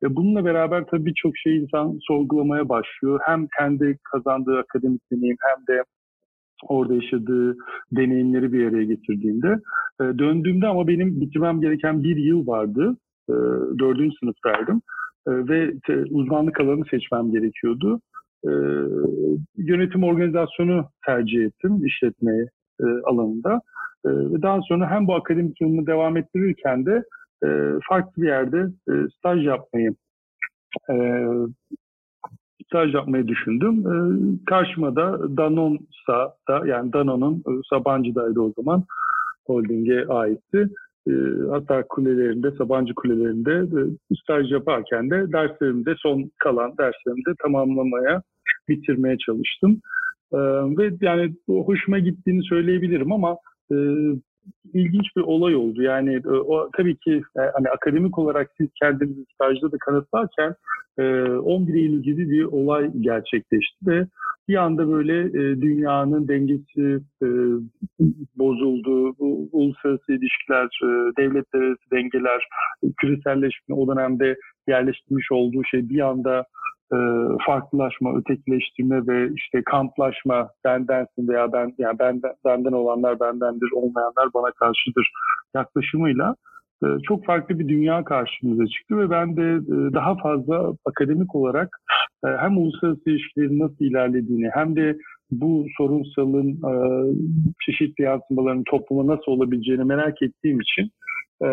Ve 0.03 0.15
bununla 0.15 0.45
beraber 0.45 0.85
tabii 0.91 1.05
birçok 1.05 1.37
şey 1.37 1.57
insan 1.57 1.97
sorgulamaya 2.01 2.69
başlıyor. 2.69 3.19
Hem 3.23 3.47
kendi 3.59 3.97
kazandığı 4.11 4.57
akademik 4.57 5.01
deneyim 5.11 5.37
hem 5.41 5.75
de 5.75 5.83
orada 6.67 6.93
yaşadığı 6.93 7.57
deneyimleri 7.91 8.53
bir 8.53 8.67
araya 8.67 8.83
getirdiğinde. 8.83 9.59
Döndüğümde 9.99 10.67
ama 10.67 10.87
benim 10.87 11.21
bitirmem 11.21 11.61
gereken 11.61 12.03
bir 12.03 12.17
yıl 12.17 12.47
vardı 12.47 12.97
e, 13.29 13.33
dördüncü 13.79 14.15
sınıftaydım 14.19 14.81
e, 15.27 15.31
ve 15.31 15.73
uzmanlık 16.09 16.59
alanı 16.59 16.85
seçmem 16.91 17.31
gerekiyordu. 17.31 18.01
E, 18.45 18.51
yönetim 19.57 20.03
organizasyonu 20.03 20.85
tercih 21.05 21.45
ettim 21.45 21.85
işletme 21.85 22.45
e, 22.81 22.85
alanında. 23.05 23.61
E, 24.05 24.09
ve 24.09 24.41
daha 24.41 24.59
sonra 24.61 24.91
hem 24.91 25.07
bu 25.07 25.15
akademik 25.15 25.61
yılımı 25.61 25.87
devam 25.87 26.17
ettirirken 26.17 26.85
de 26.85 27.03
e, 27.45 27.47
farklı 27.89 28.21
bir 28.21 28.27
yerde 28.27 28.67
e, 28.89 28.93
staj 29.17 29.45
yapmayı 29.45 29.95
e, 30.91 30.95
staj 32.65 32.93
yapmayı 32.93 33.27
düşündüm. 33.27 33.75
E, 33.87 33.95
karşıma 34.45 34.95
da 34.95 35.37
Danonsa 35.37 36.35
da 36.49 36.67
yani 36.67 36.93
Danone'un 36.93 37.35
e, 37.35 37.51
Sabancı'daydı 37.69 38.39
o 38.41 38.53
zaman 38.57 38.83
holdinge 39.47 40.05
aitti. 40.09 40.69
E, 41.07 41.13
hatta 41.49 41.83
kulelerinde, 41.89 42.51
Sabancı 42.51 42.95
kulelerinde 42.95 43.51
e, 43.51 43.81
staj 44.15 44.51
yaparken 44.51 45.09
de 45.09 45.31
derslerimde 45.31 45.95
son 45.97 46.31
kalan 46.43 46.77
derslerimde 46.77 47.33
tamamlamaya, 47.41 48.21
bitirmeye 48.69 49.17
çalıştım. 49.17 49.81
E, 50.33 50.37
ve 50.77 50.91
yani 51.01 51.33
hoşuma 51.47 51.99
gittiğini 51.99 52.43
söyleyebilirim 52.43 53.11
ama 53.11 53.37
e, 53.71 53.75
ilginç 54.73 55.05
bir 55.15 55.21
olay 55.21 55.55
oldu. 55.55 55.81
Yani 55.81 56.15
e, 56.15 56.29
o 56.29 56.69
tabii 56.77 56.97
ki 56.97 57.21
e, 57.37 57.41
hani 57.53 57.69
akademik 57.69 58.19
olarak 58.19 58.51
siz 58.57 58.67
kendinizi 58.79 59.25
stajda 59.33 59.71
da 59.71 59.77
kanıtlarken 59.77 60.55
e, 60.99 61.03
11 61.23 61.73
Eylül 61.73 62.03
gibi 62.03 62.29
bir 62.29 62.43
olay 62.43 62.91
gerçekleşti 62.99 63.87
ve 63.87 64.07
bir 64.47 64.55
anda 64.55 64.87
böyle 64.91 65.19
e, 65.19 65.61
dünyanın 65.61 66.27
dengesi 66.27 66.99
e, 67.23 67.27
bozuldu. 68.35 69.15
Uluslararası 69.51 70.13
ilişkiler, 70.13 70.65
e, 70.83 70.87
devletler 71.17 71.61
arası 71.61 71.91
dengeler, 71.91 72.47
küreselleşme 72.97 73.75
o 73.75 73.87
dönemde 73.87 74.35
yerleştirmiş 74.67 75.31
olduğu 75.31 75.63
şey 75.63 75.89
bir 75.89 75.99
anda 75.99 76.45
e, 76.93 76.97
farklılaşma, 77.45 78.17
ötekileştirme 78.17 79.07
ve 79.07 79.29
işte 79.35 79.61
kamplaşma 79.65 80.49
bendensin 80.65 81.27
veya 81.27 81.53
ben 81.53 81.73
yani 81.77 81.99
benden, 81.99 82.33
benden 82.45 82.71
olanlar 82.71 83.19
bendendir, 83.19 83.71
olmayanlar 83.71 84.33
bana 84.33 84.51
karşıdır 84.51 85.11
yaklaşımıyla 85.55 86.35
e, 86.83 86.87
çok 87.07 87.25
farklı 87.25 87.59
bir 87.59 87.67
dünya 87.67 88.03
karşımıza 88.03 88.67
çıktı 88.67 88.97
ve 88.97 89.09
ben 89.09 89.37
de 89.37 89.43
e, 89.43 89.93
daha 89.93 90.15
fazla 90.15 90.73
akademik 90.85 91.35
olarak 91.35 91.69
e, 92.25 92.27
hem 92.27 92.57
uluslararası 92.57 93.09
ilişkilerin 93.09 93.59
nasıl 93.59 93.85
ilerlediğini 93.85 94.49
hem 94.53 94.75
de 94.75 94.97
bu 95.31 95.65
sorunsalın 95.77 96.49
e, 96.51 96.73
çeşitli 97.65 98.03
yansımalarının 98.03 98.63
topluma 98.71 99.15
nasıl 99.15 99.31
olabileceğini 99.31 99.83
merak 99.83 100.21
ettiğim 100.21 100.59
için 100.61 100.91
e, 101.43 101.47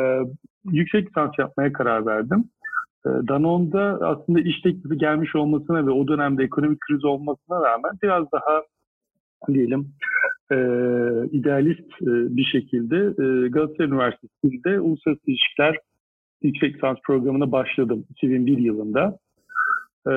yüksek 0.65 1.09
lisans 1.09 1.31
yapmaya 1.39 1.73
karar 1.73 2.07
verdim. 2.07 2.45
E, 3.09 3.29
Danone'da 3.29 3.99
aslında 4.01 4.41
iş 4.41 4.61
teklifi 4.61 4.99
gelmiş 4.99 5.37
olmasına 5.37 5.87
ve 5.87 5.91
o 5.91 6.09
dönemde 6.09 6.45
ekonomik 6.45 6.81
kriz 6.81 7.05
olmasına 7.05 7.61
rağmen 7.65 7.93
biraz 8.03 8.33
daha 8.33 8.63
diyelim 9.49 9.89
e, 10.53 10.57
idealist 11.33 11.93
e, 12.03 12.37
bir 12.37 12.45
şekilde 12.45 12.97
e, 12.97 13.49
Galatasaray 13.49 13.91
Üniversitesi'nde 13.91 14.81
Uluslararası 14.81 15.23
İlişkiler 15.27 15.77
Yüksek 16.43 16.75
Lisans 16.75 16.99
Programı'na 17.07 17.53
başladım 17.53 18.05
2001 18.11 18.59
yılında. 18.59 19.19
E, 20.07 20.13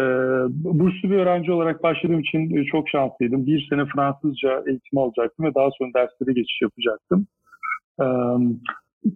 burslu 0.49 1.09
bir 1.09 1.15
öğrenci 1.15 1.51
olarak 1.51 1.83
başladığım 1.83 2.19
için 2.19 2.65
çok 2.71 2.89
şanslıydım. 2.89 3.45
Bir 3.45 3.67
sene 3.69 3.85
Fransızca 3.85 4.63
eğitim 4.67 4.97
alacaktım 4.97 5.45
ve 5.45 5.55
daha 5.55 5.69
sonra 5.77 5.93
derslere 5.93 6.33
geçiş 6.33 6.61
yapacaktım. 6.61 7.27
E, 8.01 8.05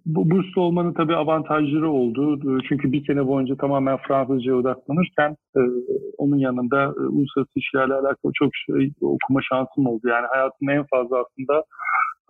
bu 0.06 0.30
burslu 0.30 0.62
olmanın 0.62 0.92
tabii 0.92 1.16
avantajları 1.16 1.90
oldu. 1.90 2.40
Çünkü 2.68 2.92
bir 2.92 3.06
sene 3.06 3.26
boyunca 3.26 3.56
tamamen 3.56 3.98
Fransızca'ya 4.08 4.56
odaklanırken 4.56 5.36
e, 5.56 5.60
onun 6.18 6.38
yanında 6.38 6.82
e, 6.82 7.00
uluslararası 7.00 7.52
işlerle 7.58 7.94
alakalı 7.94 8.32
çok 8.34 8.56
şey 8.56 8.92
okuma 9.00 9.40
şansım 9.42 9.86
oldu. 9.86 10.08
Yani 10.08 10.26
hayatımda 10.26 10.72
en 10.72 10.84
fazla 10.90 11.16
aslında 11.20 11.64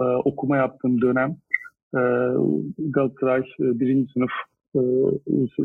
e, 0.01 0.05
okuma 0.05 0.57
yaptığım 0.57 1.01
dönem 1.01 1.37
e, 1.95 2.01
Galatasaray 2.79 3.41
e, 3.41 3.81
birinci 3.81 4.13
sınıf 4.13 4.31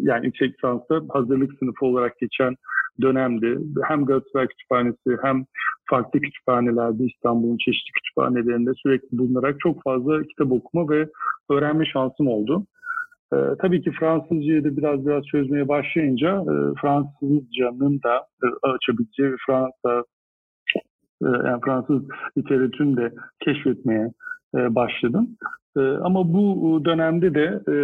yani 0.01 0.25
yüksek 0.25 0.53
lisansta 0.53 1.01
hazırlık 1.09 1.59
sınıfı 1.59 1.85
olarak 1.85 2.19
geçen 2.19 2.55
dönemdi. 3.01 3.57
Hem 3.83 4.05
Galatasaray 4.05 4.47
Kütüphanesi 4.47 5.17
hem 5.21 5.45
farklı 5.89 6.19
kütüphanelerde 6.19 7.03
İstanbul'un 7.03 7.57
çeşitli 7.57 7.91
kütüphanelerinde 7.91 8.71
sürekli 8.73 9.17
bulunarak 9.17 9.59
çok 9.59 9.83
fazla 9.83 10.23
kitap 10.23 10.51
okuma 10.51 10.89
ve 10.89 11.09
öğrenme 11.49 11.85
şansım 11.85 12.27
oldu. 12.27 12.65
Ee, 13.33 13.37
tabii 13.61 13.81
ki 13.81 13.91
Fransızcayı 13.91 14.63
da 14.63 14.77
biraz 14.77 15.05
biraz 15.05 15.23
çözmeye 15.23 15.67
başlayınca 15.67 16.29
e, 16.41 16.53
Fransızcanın 16.81 17.99
da 18.03 18.15
e, 18.43 18.47
açabileceği 18.63 19.35
Fransa 19.45 20.03
e, 21.23 21.27
yani 21.27 21.61
Fransız 21.65 22.01
literatürünü 22.37 22.97
de 22.97 23.13
keşfetmeye 23.39 24.11
e, 24.55 24.75
başladım. 24.75 25.27
E, 25.77 25.79
ama 25.79 26.33
bu 26.33 26.81
dönemde 26.85 27.35
de 27.35 27.61
e, 27.67 27.75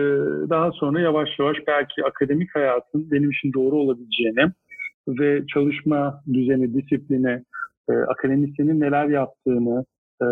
daha 0.50 0.72
sonra 0.72 1.00
yavaş 1.02 1.30
yavaş 1.40 1.58
belki 1.68 2.06
akademik 2.06 2.56
hayatın 2.56 3.12
benim 3.12 3.32
için 3.32 3.54
doğru 3.54 3.76
olabileceğini 3.76 4.52
ve 5.08 5.44
çalışma 5.54 6.22
düzeni, 6.34 6.74
disipline, 6.74 7.44
e, 7.90 7.94
akademisyenin 7.94 8.80
neler 8.80 9.08
yaptığını, 9.08 9.86
e, 10.22 10.28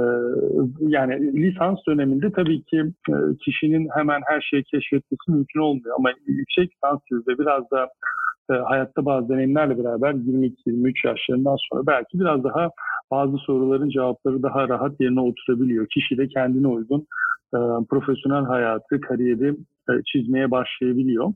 yani 0.80 1.34
lisans 1.34 1.80
döneminde 1.88 2.32
tabii 2.32 2.64
ki 2.64 2.78
e, 3.10 3.14
kişinin 3.46 3.90
hemen 3.96 4.22
her 4.26 4.42
şeyi 4.42 4.64
keşfetmesi 4.64 5.32
mümkün 5.32 5.60
olmuyor. 5.60 5.96
Ama 6.00 6.10
yüksek 6.28 6.74
lisans 6.76 7.00
yüzde 7.12 7.38
biraz 7.40 7.72
da 7.72 7.90
e, 8.52 8.54
hayatta 8.54 9.06
bazı 9.06 9.30
deneyimlerle 9.30 9.84
beraber 9.84 10.14
22-23 10.14 11.08
yaşlarından 11.08 11.58
sonra 11.70 11.88
belki 11.88 12.20
biraz 12.20 12.44
daha 12.44 12.70
bazı 13.12 13.38
soruların 13.38 13.90
cevapları 13.90 14.44
daha 14.44 14.70
rahat 14.70 15.02
yerine 15.02 15.20
oturabiliyor. 15.20 15.88
Kişi 15.88 16.18
de 16.18 16.28
kendine 16.28 16.68
uygun 16.68 17.08
e, 17.54 17.60
profesyonel 17.90 18.46
hayatı, 18.46 19.02
kariyeri 19.02 19.50
e, 19.90 19.94
çizmeye 20.06 20.52
başlayabiliyor 20.52 21.34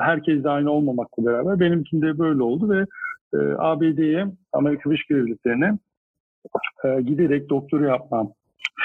herkes 0.00 0.44
de 0.44 0.50
aynı 0.50 0.70
olmamakla 0.70 1.26
beraber 1.26 1.60
benimkinde 1.60 2.18
böyle 2.18 2.42
oldu 2.42 2.70
ve 2.70 2.86
e, 3.34 3.38
ABD'ye, 3.58 4.26
Amerika 4.52 4.90
Birleşik 4.90 5.10
Devletleri'ne 5.10 5.78
e, 6.84 7.02
giderek 7.02 7.50
doktora 7.50 7.86
yapmam 7.86 8.32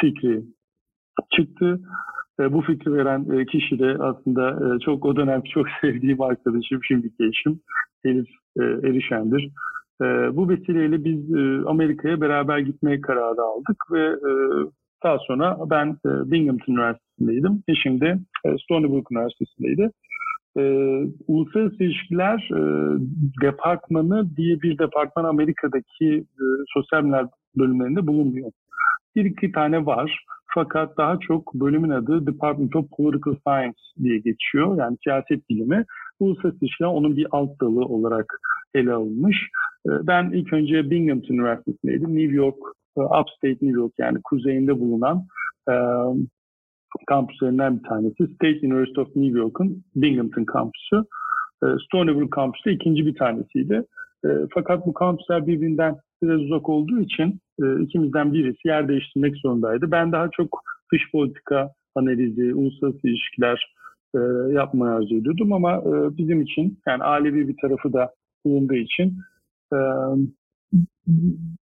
fikri 0.02 0.44
çıktı. 1.32 1.80
E, 2.40 2.54
bu 2.54 2.62
fikri 2.62 2.94
veren 2.94 3.26
e, 3.40 3.46
kişi 3.46 3.80
de 3.80 3.98
aslında 4.00 4.50
e, 4.50 4.80
çok 4.80 5.06
o 5.06 5.16
dönem 5.16 5.42
çok 5.54 5.66
sevdiğim 5.82 6.22
arkadaşım, 6.22 6.80
şimdiki 6.84 7.26
eşim 7.26 7.60
Elif 8.06 8.28
Erişen'dir. 8.60 9.50
Bu 10.36 10.50
vesileyle 10.50 11.04
biz 11.04 11.36
Amerika'ya 11.68 12.22
beraber 12.22 12.60
gitmeye 12.60 13.02
kararı 13.02 13.42
aldık 13.42 13.78
ve 13.92 14.16
daha 15.04 15.18
sonra 15.28 15.58
ben 15.70 15.98
Binghamton 16.06 16.74
Üniversitesi'ndeydim. 16.74 17.64
Eşim 17.68 18.02
de 18.02 18.20
Stony 18.64 18.90
Brook 18.90 19.12
Üniversitesi'ndeydi. 19.12 19.92
Uluslararası 21.28 21.84
İlişkiler 21.84 22.50
Departmanı 23.42 24.36
diye 24.38 24.62
bir 24.62 24.78
departman 24.78 25.24
Amerika'daki 25.24 26.16
e, 26.16 26.44
sosyal 26.74 27.02
bilimler 27.02 27.26
bölümlerinde 27.58 28.08
bulunmuyor. 28.08 28.52
Bir 29.16 29.26
iki 29.26 29.52
tane 29.52 29.86
var. 29.86 30.26
Fakat 30.54 30.98
daha 30.98 31.20
çok 31.20 31.54
bölümün 31.54 31.90
adı 31.90 32.28
Department 32.28 32.76
of 32.76 32.86
Political 32.98 33.36
Science 33.48 33.80
diye 34.04 34.18
geçiyor. 34.18 34.78
Yani 34.78 34.98
siyaset 35.04 35.50
bilimi. 35.50 35.86
Uluslararası 36.20 36.66
ilişkiler 36.66 36.88
onun 36.88 37.16
bir 37.16 37.28
alt 37.32 37.62
dalı 37.62 37.86
olarak 37.86 38.40
ele 38.74 38.94
alınmış. 38.94 39.38
Ben 39.86 40.32
ilk 40.32 40.54
önce 40.54 40.90
Binghamton 40.90 41.34
Üniversitesi'ndeydim. 41.34 42.16
New 42.16 42.36
York, 42.36 42.58
Upstate 42.96 43.58
New 43.62 43.80
York 43.80 43.94
yani 44.00 44.18
kuzeyinde 44.24 44.80
bulunan 44.80 45.26
kampüslerinden 47.08 47.80
bir 47.80 47.84
tanesi. 47.84 48.28
State 48.36 48.68
University 48.68 49.02
of 49.02 49.16
New 49.16 49.40
York'un 49.40 49.84
Binghamton 49.96 50.46
kampüsü. 50.46 51.04
Stony 51.86 52.16
Brook 52.16 52.32
kampüsü 52.32 52.70
de 52.70 52.74
ikinci 52.74 53.06
bir 53.06 53.16
tanesiydi. 53.16 53.84
Fakat 54.54 54.86
bu 54.86 54.94
kampüsler 54.94 55.48
birbirinden 55.48 55.96
biraz 56.24 56.42
uzak 56.42 56.70
olduğu 56.70 57.00
için 57.00 57.40
e, 57.64 57.82
ikimizden 57.82 58.34
birisi 58.34 58.68
yer 58.68 58.88
değiştirmek 58.88 59.36
zorundaydı. 59.38 59.92
Ben 59.92 60.12
daha 60.12 60.30
çok 60.32 60.62
dış 60.94 61.12
politika 61.12 61.72
analizi, 61.96 62.56
uluslararası 62.56 63.08
ilişkiler 63.08 63.76
e, 64.16 64.20
yapmayı 64.54 64.94
arzu 64.94 65.16
ediyordum 65.16 65.54
ama 65.54 65.76
e, 65.78 66.18
bizim 66.18 66.42
için 66.42 66.80
yani 66.88 67.04
ailevi 67.04 67.48
bir 67.48 67.56
tarafı 67.62 67.94
da 67.94 68.12
bulunduğu 68.46 68.74
için 68.74 69.18
e, 69.74 69.78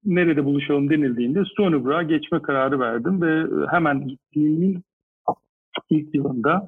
nerede 0.06 0.46
buluşalım 0.46 0.90
denildiğinde 0.90 1.46
Stony 1.46 1.84
Brook'a 1.84 2.04
geçme 2.04 2.42
kararı 2.42 2.80
verdim 2.80 3.22
ve 3.22 3.48
hemen 3.72 4.08
gittiğimin 4.08 4.84
ilk 5.90 6.16
yılında 6.16 6.66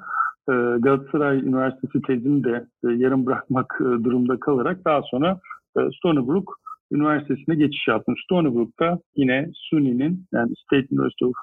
e, 0.49 0.53
Galatasaray 0.79 1.37
Üniversitesi 1.37 2.01
tezini 2.01 2.43
de 2.43 2.67
e, 2.83 2.87
yarım 2.87 3.25
bırakmak 3.25 3.77
e, 3.81 3.83
durumda 3.83 4.39
kalarak 4.39 4.85
daha 4.85 5.01
sonra 5.01 5.39
e, 5.77 5.79
Stony 5.97 6.27
Brook 6.27 6.59
Üniversitesi'ne 6.91 7.55
geçiş 7.55 7.87
yaptım. 7.87 8.15
Stony 8.23 8.55
Brook'ta 8.55 8.99
yine 9.15 9.49
SUNY'nin 9.53 10.25
yani 10.33 10.53
State 10.65 10.87
University 10.91 11.25
of 11.25 11.33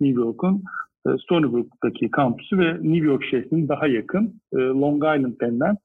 New 0.00 0.20
York'un 0.20 0.62
e, 1.06 1.10
Stony 1.18 1.52
Brook'taki 1.52 2.10
kampüsü 2.10 2.58
ve 2.58 2.72
New 2.74 3.06
York 3.06 3.24
şehrinin 3.24 3.68
daha 3.68 3.86
yakın 3.86 4.40
e, 4.52 4.56
Long 4.56 4.96
Island 4.96 5.40
denilen 5.40 5.76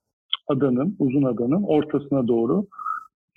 adanın, 0.48 0.96
uzun 1.00 1.24
adanın 1.24 1.64
ortasına 1.64 2.28
doğru 2.28 2.68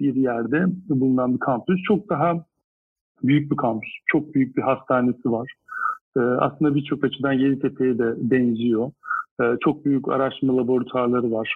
bir 0.01 0.15
yerde 0.15 0.65
bulunan 0.89 1.35
bir 1.35 1.41
kampüs. 1.41 1.83
Çok 1.83 2.11
daha 2.11 2.45
büyük 3.23 3.51
bir 3.51 3.57
kampüs. 3.57 3.91
Çok 4.07 4.35
büyük 4.35 4.57
bir 4.57 4.63
hastanesi 4.63 5.33
var. 5.33 5.53
E, 6.17 6.21
aslında 6.21 6.75
birçok 6.75 7.05
açıdan 7.05 7.33
Yeditepe'ye 7.33 7.99
de 7.99 8.15
benziyor. 8.17 8.91
Çok 9.65 9.85
büyük 9.85 10.09
araştırma 10.09 10.57
laboratuvarları 10.57 11.33
var 11.33 11.55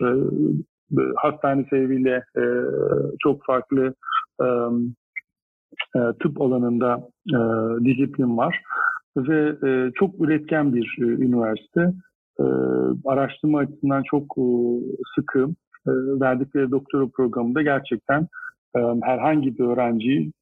hastane 1.17 1.64
sebebiyle 1.71 2.25
e, 2.37 2.45
çok 3.23 3.45
farklı 3.45 3.95
e, 4.43 4.47
e, 5.97 6.00
tıp 6.23 6.41
alanında 6.41 7.09
e, 7.29 7.38
disiplin 7.85 8.37
var 8.37 8.63
ve 9.17 9.69
e, 9.69 9.91
çok 9.95 10.21
üretken 10.21 10.75
bir 10.75 10.97
e, 11.00 11.02
üniversite. 11.02 11.93
E, 12.41 12.45
araştırma 13.04 13.58
açısından 13.58 14.02
çok 14.11 14.23
e, 14.39 14.47
sıkı 15.15 15.41
e, 15.87 15.91
verdikleri 16.21 16.71
doktora 16.71 17.06
programında 17.17 17.63
gerçekten 17.63 18.28
e, 18.76 18.80
herhangi 19.02 19.58
bir 19.58 19.65
öğrenci 19.65 20.32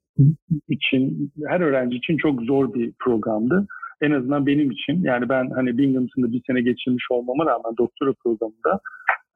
için, 0.68 1.32
her 1.46 1.60
öğrenci 1.60 1.96
için 1.96 2.16
çok 2.16 2.42
zor 2.42 2.74
bir 2.74 2.92
programdı. 2.98 3.66
En 4.00 4.10
azından 4.10 4.46
benim 4.46 4.70
için. 4.70 5.02
Yani 5.02 5.28
ben 5.28 5.50
hani 5.50 5.78
Binghamton'da 5.78 6.32
bir 6.32 6.42
sene 6.46 6.60
geçirmiş 6.60 7.04
olmama 7.10 7.46
rağmen 7.46 7.76
doktora 7.78 8.12
programında 8.24 8.80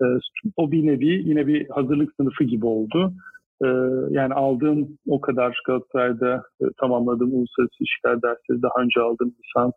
e, 0.03 0.07
o 0.57 0.73
bir 0.73 0.87
nevi 0.87 1.29
yine 1.29 1.47
bir 1.47 1.69
hazırlık 1.69 2.13
sınıfı 2.21 2.45
gibi 2.45 2.67
oldu. 2.67 3.13
E, 3.65 3.67
yani 4.11 4.35
aldığım 4.35 4.89
o 5.09 5.21
kadar 5.21 5.61
Galatasaray'da 5.67 6.43
e, 6.61 6.65
tamamladığım 6.81 7.35
uluslararası 7.35 7.77
ilişkiler 7.81 8.23
dersleri 8.23 8.63
daha 8.63 8.83
önce 8.83 9.01
aldığım 9.01 9.35
lisans 9.45 9.73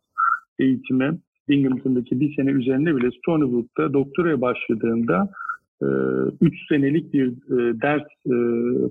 eğitimi 0.59 1.19
Binghamton'daki 1.49 2.19
bir 2.19 2.35
sene 2.35 2.51
üzerinde 2.51 2.95
bile 2.95 3.09
Stony 3.11 3.51
Brook'ta 3.51 3.93
doktoraya 3.93 4.41
başladığımda 4.41 5.29
3 6.41 6.67
senelik 6.69 7.13
bir 7.13 7.33
ders 7.81 8.07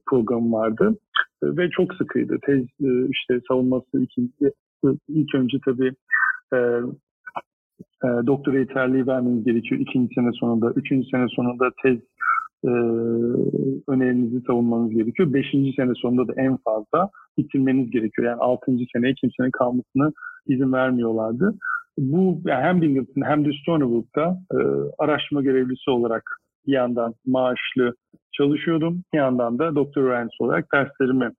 programı 0.06 0.52
vardı 0.52 0.96
ve 1.42 1.70
çok 1.70 1.94
sıkıydı. 1.94 2.38
Tez 2.46 2.64
işte 3.10 3.40
savunması 3.48 4.02
ikinci, 4.02 4.32
ilk 5.08 5.34
önce 5.34 5.58
tabii 5.64 5.92
e, 8.04 8.08
doktora 8.26 8.58
yeterliği 8.58 9.06
vermeniz 9.06 9.44
gerekiyor 9.44 9.80
ikinci 9.80 10.14
sene 10.14 10.30
sonunda. 10.32 10.72
Üçüncü 10.76 11.08
sene 11.08 11.26
sonunda 11.28 11.70
tez 11.82 11.98
e, 12.64 12.70
önerinizi 13.88 14.40
savunmanız 14.46 14.90
gerekiyor. 14.90 15.32
Beşinci 15.32 15.72
sene 15.72 15.92
sonunda 15.94 16.28
da 16.28 16.32
en 16.36 16.56
fazla 16.56 17.10
bitirmeniz 17.38 17.90
gerekiyor. 17.90 18.28
Yani 18.28 18.40
altıncı 18.40 18.84
seneye 18.92 19.14
kimsenin 19.14 19.50
kalmasını 19.50 20.12
izin 20.46 20.72
vermiyorlardı. 20.72 21.54
Bu 21.98 22.40
yani 22.46 22.62
hem 22.62 22.82
Binghamton 22.82 23.22
hem 23.22 23.44
de 23.44 23.50
Stony 23.62 23.82
Brook'ta 23.82 24.38
e, 24.52 24.58
araştırma 24.98 25.42
görevlisi 25.42 25.90
olarak 25.90 26.22
bir 26.66 26.72
yandan 26.72 27.14
maaşlı 27.26 27.94
çalışıyordum. 28.32 29.02
Bir 29.12 29.18
yandan 29.18 29.58
da 29.58 29.74
doktor 29.74 30.02
öğrencisi 30.02 30.42
olarak 30.42 30.66
derslerimi 30.74 31.30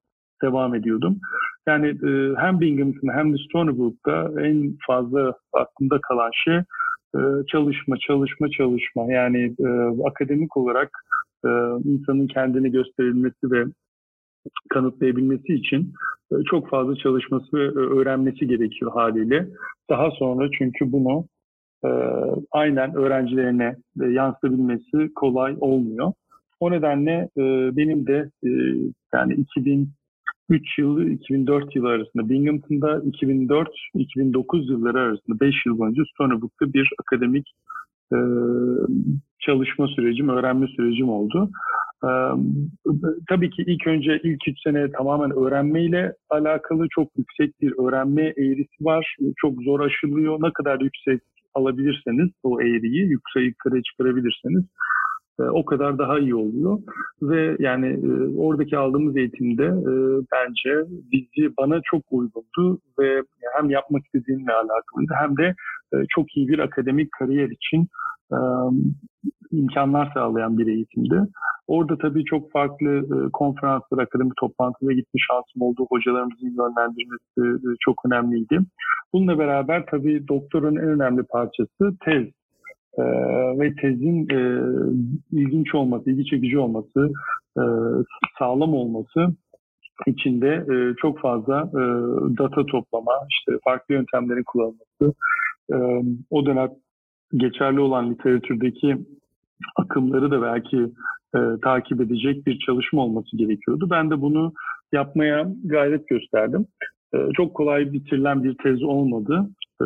devam 0.43 0.75
ediyordum. 0.75 1.19
Yani 1.67 1.87
e, 1.87 2.35
hem 2.37 2.59
Binghamton 2.59 3.09
hem 3.13 3.33
de 3.33 3.37
Stony 3.37 3.77
Brook'ta 3.77 4.41
en 4.41 4.77
fazla 4.87 5.33
aklımda 5.53 5.99
kalan 6.01 6.31
şey 6.33 6.55
e, 7.15 7.19
çalışma, 7.51 7.97
çalışma, 7.97 8.49
çalışma. 8.49 9.11
Yani 9.11 9.55
e, 9.59 9.67
akademik 10.09 10.57
olarak 10.57 10.91
e, 11.45 11.49
insanın 11.83 12.27
kendini 12.27 12.71
gösterilmesi 12.71 13.51
ve 13.51 13.65
kanıtlayabilmesi 14.69 15.53
için 15.53 15.93
e, 16.31 16.35
çok 16.49 16.69
fazla 16.69 16.95
çalışması 16.95 17.57
ve 17.57 17.63
e, 17.63 17.99
öğrenmesi 17.99 18.47
gerekiyor 18.47 18.91
haliyle. 18.91 19.47
Daha 19.89 20.11
sonra 20.11 20.49
çünkü 20.57 20.91
bunu 20.91 21.25
e, 21.85 21.89
aynen 22.51 22.95
öğrencilerine 22.95 23.75
e, 24.01 24.05
yansıtabilmesi 24.05 25.13
kolay 25.15 25.55
olmuyor. 25.59 26.13
O 26.59 26.71
nedenle 26.71 27.29
e, 27.37 27.43
benim 27.77 28.07
de 28.07 28.29
e, 28.45 28.49
yani 29.13 29.33
2000 29.33 29.89
3 30.49 30.77
yılı 30.77 31.09
2004 31.09 31.75
yılı 31.75 31.87
arasında 31.87 32.29
Binghamton'da 32.29 32.97
2004-2009 32.97 34.71
yılları 34.71 34.99
arasında 34.99 35.39
5 35.39 35.55
yıl 35.65 35.77
boyunca 35.77 36.03
Stony 36.13 36.41
bir 36.61 36.89
akademik 36.99 37.47
e, 38.13 38.17
çalışma 39.39 39.87
sürecim, 39.87 40.29
öğrenme 40.29 40.67
sürecim 40.67 41.09
oldu. 41.09 41.49
E, 42.03 42.09
tabii 43.29 43.49
ki 43.49 43.63
ilk 43.67 43.87
önce 43.87 44.21
ilk 44.23 44.47
3 44.47 44.61
sene 44.63 44.91
tamamen 44.91 45.31
öğrenmeyle 45.31 46.13
alakalı 46.29 46.87
çok 46.89 47.09
yüksek 47.17 47.61
bir 47.61 47.73
öğrenme 47.87 48.23
eğrisi 48.23 48.85
var. 48.85 49.15
Çok 49.37 49.63
zor 49.63 49.79
aşılıyor. 49.79 50.37
Ne 50.41 50.53
kadar 50.53 50.79
yüksek 50.79 51.21
alabilirseniz 51.53 52.29
o 52.43 52.61
eğriyi 52.61 53.01
yüksek 53.01 53.43
yukarı 53.43 53.81
çıkarabilirseniz 53.83 54.65
o 55.43 55.65
kadar 55.65 55.97
daha 55.97 56.19
iyi 56.19 56.35
oluyor. 56.35 56.79
Ve 57.21 57.55
yani 57.59 57.87
e, 57.87 58.37
oradaki 58.37 58.77
aldığımız 58.77 59.17
eğitimde 59.17 59.65
e, 59.65 59.93
bence 60.33 60.89
bizi 61.11 61.57
bana 61.57 61.79
çok 61.83 62.01
uygundu 62.11 62.79
ve 62.99 63.23
hem 63.55 63.69
yapmak 63.69 64.05
istediğimle 64.05 64.53
alakalıydı 64.53 65.13
hem 65.19 65.37
de 65.37 65.55
çok 66.09 66.37
iyi 66.37 66.47
bir 66.47 66.59
akademik 66.59 67.11
kariyer 67.11 67.49
için 67.49 67.87
imkanlar 69.51 70.11
sağlayan 70.13 70.57
bir 70.57 70.67
eğitimdi. 70.67 71.21
Orada 71.67 71.97
tabii 71.97 72.23
çok 72.23 72.51
farklı 72.51 73.07
konferanslar, 73.33 74.03
akademik 74.03 74.35
toplantılara 74.39 74.93
gitme 74.93 75.19
şansım 75.29 75.61
oldu. 75.61 75.85
Hocalarımızın 75.89 76.47
yönlendirmesi 76.47 77.75
çok 77.79 77.95
önemliydi. 78.05 78.59
Bununla 79.13 79.39
beraber 79.39 79.85
tabii 79.91 80.27
doktorun 80.27 80.75
en 80.75 80.89
önemli 80.89 81.23
parçası 81.23 81.97
tez 82.05 82.27
e, 82.99 83.03
ve 83.59 83.75
tezin 83.75 84.29
e, 84.29 84.39
ilginç 85.31 85.75
olması, 85.75 86.11
ilgi 86.11 86.25
çekici 86.25 86.59
olması, 86.59 87.09
e, 87.57 87.63
sağlam 88.39 88.73
olması 88.73 89.27
içinde 90.07 90.47
e, 90.47 90.95
çok 91.01 91.19
fazla 91.19 91.69
e, 91.73 91.81
data 92.37 92.65
toplama, 92.65 93.13
işte 93.29 93.59
farklı 93.63 93.95
yöntemlerin 93.95 94.43
kullanılması, 94.43 95.13
e, 95.73 95.77
o 96.29 96.45
dönem 96.45 96.69
geçerli 97.33 97.79
olan 97.79 98.11
literatürdeki 98.11 98.97
akımları 99.75 100.31
da 100.31 100.41
belki 100.41 100.77
e, 101.35 101.39
takip 101.63 102.01
edecek 102.01 102.47
bir 102.47 102.59
çalışma 102.59 103.01
olması 103.01 103.37
gerekiyordu. 103.37 103.87
Ben 103.91 104.09
de 104.09 104.21
bunu 104.21 104.53
yapmaya 104.93 105.47
gayret 105.63 106.07
gösterdim. 106.07 106.65
E, 107.13 107.17
çok 107.37 107.53
kolay 107.53 107.93
bitirilen 107.93 108.43
bir 108.43 108.57
tez 108.63 108.83
olmadı. 108.83 109.49
E, 109.81 109.85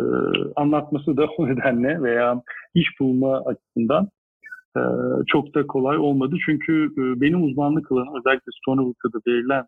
anlatması 0.56 1.18
da 1.18 1.26
o 1.38 1.48
nedenle 1.48 2.02
veya 2.02 2.42
iş 2.74 3.00
bulma 3.00 3.42
açısından 3.46 4.08
e, 4.78 4.82
çok 5.28 5.56
da 5.56 5.68
kolay 5.68 5.98
olmadı. 5.98 6.36
Çünkü 6.46 6.86
e, 6.98 7.22
benim 7.22 7.44
uzmanlık 7.44 7.92
alanım 7.92 8.16
özellikle 8.20 8.52
Stonewood'da 8.62 9.20
verilen 9.28 9.66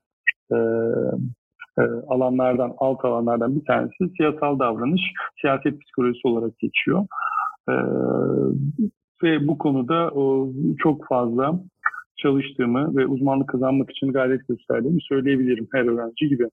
e, 0.51 0.57
e, 1.77 1.83
alanlardan, 2.07 2.73
alt 2.77 3.05
alanlardan 3.05 3.55
bir 3.55 3.65
tanesi 3.65 4.15
siyasal 4.17 4.59
davranış, 4.59 5.01
siyaset 5.41 5.81
psikolojisi 5.81 6.27
olarak 6.27 6.59
geçiyor. 6.59 7.07
E, 7.69 7.73
ve 9.23 9.47
bu 9.47 9.57
konuda 9.57 10.11
o, 10.11 10.49
çok 10.79 11.07
fazla 11.07 11.59
çalıştığımı 12.17 12.95
ve 12.97 13.07
uzmanlık 13.07 13.49
kazanmak 13.49 13.91
için 13.91 14.11
gayret 14.11 14.47
gösterdiğimi 14.47 15.01
söyleyebilirim 15.01 15.67
her 15.71 15.85
öğrenci 15.85 16.29
gibi. 16.29 16.49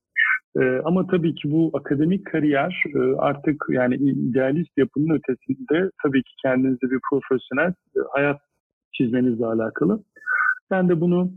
Ee, 0.60 0.80
ama 0.84 1.06
tabii 1.06 1.34
ki 1.34 1.52
bu 1.52 1.70
akademik 1.74 2.26
kariyer 2.26 2.84
e, 2.94 2.98
artık 3.18 3.64
yani 3.68 3.94
idealist 3.94 4.78
yapının 4.78 5.14
ötesinde 5.14 5.90
tabii 6.02 6.22
ki 6.22 6.32
kendinize 6.42 6.90
bir 6.90 7.00
profesyonel 7.10 7.70
e, 7.96 8.00
hayat 8.12 8.40
çizmenizle 8.92 9.46
alakalı. 9.46 10.02
Ben 10.70 10.88
de 10.88 11.00
bunu 11.00 11.32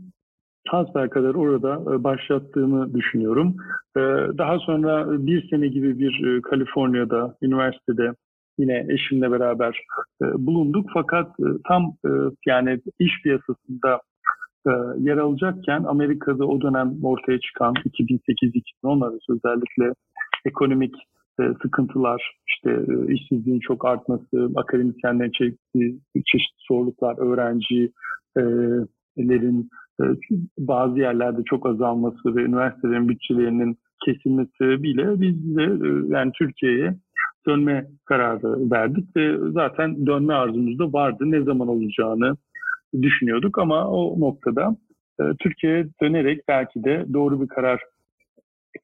hasbel 0.68 1.08
kadar 1.08 1.34
orada 1.34 1.94
e, 1.94 2.04
başlattığımı 2.04 2.94
düşünüyorum. 2.94 3.56
Ee, 3.96 4.00
daha 4.38 4.58
sonra 4.58 5.26
bir 5.26 5.48
sene 5.50 5.68
gibi 5.68 5.98
bir 5.98 6.24
e, 6.26 6.42
Kaliforniya'da, 6.42 7.36
üniversitede 7.42 8.12
yine 8.58 8.86
eşimle 8.88 9.30
beraber 9.30 9.80
e, 10.22 10.24
bulunduk. 10.46 10.90
Fakat 10.94 11.36
tam 11.68 11.96
yani 12.46 12.80
iş 12.98 13.22
piyasasında 13.22 14.00
yer 14.98 15.16
alacakken 15.16 15.84
Amerika'da 15.84 16.46
o 16.46 16.60
dönem 16.60 16.94
ortaya 17.02 17.40
çıkan 17.40 17.74
2008-2010 17.74 19.04
arası 19.04 19.32
özellikle 19.32 19.92
ekonomik 20.46 20.94
sıkıntılar, 21.62 22.36
işte 22.48 22.80
işsizliğin 23.08 23.60
çok 23.60 23.84
artması, 23.84 24.50
akademisyenlerin 24.56 25.30
çektiği 25.30 26.00
çeşitli 26.14 26.58
zorluklar, 26.68 27.18
öğrencilerin 27.18 29.68
bazı 30.58 30.98
yerlerde 30.98 31.42
çok 31.44 31.66
azalması 31.66 32.36
ve 32.36 32.42
üniversitelerin 32.42 33.08
bütçelerinin 33.08 33.76
kesilmesi 34.04 34.50
sebebiyle 34.58 35.20
biz 35.20 35.56
de 35.56 35.62
yani 36.14 36.32
Türkiye'ye 36.38 36.96
dönme 37.48 37.86
kararı 38.04 38.70
verdik 38.70 39.16
ve 39.16 39.52
zaten 39.52 40.06
dönme 40.06 40.34
arzumuz 40.34 40.78
da 40.78 40.92
vardı. 40.92 41.24
Ne 41.26 41.42
zaman 41.42 41.68
olacağını 41.68 42.36
düşünüyorduk 43.02 43.58
ama 43.58 43.90
o 43.90 44.20
noktada 44.20 44.76
Türkiye'ye 45.38 45.86
dönerek 46.02 46.48
belki 46.48 46.84
de 46.84 47.06
doğru 47.12 47.42
bir 47.42 47.48
karar 47.48 47.80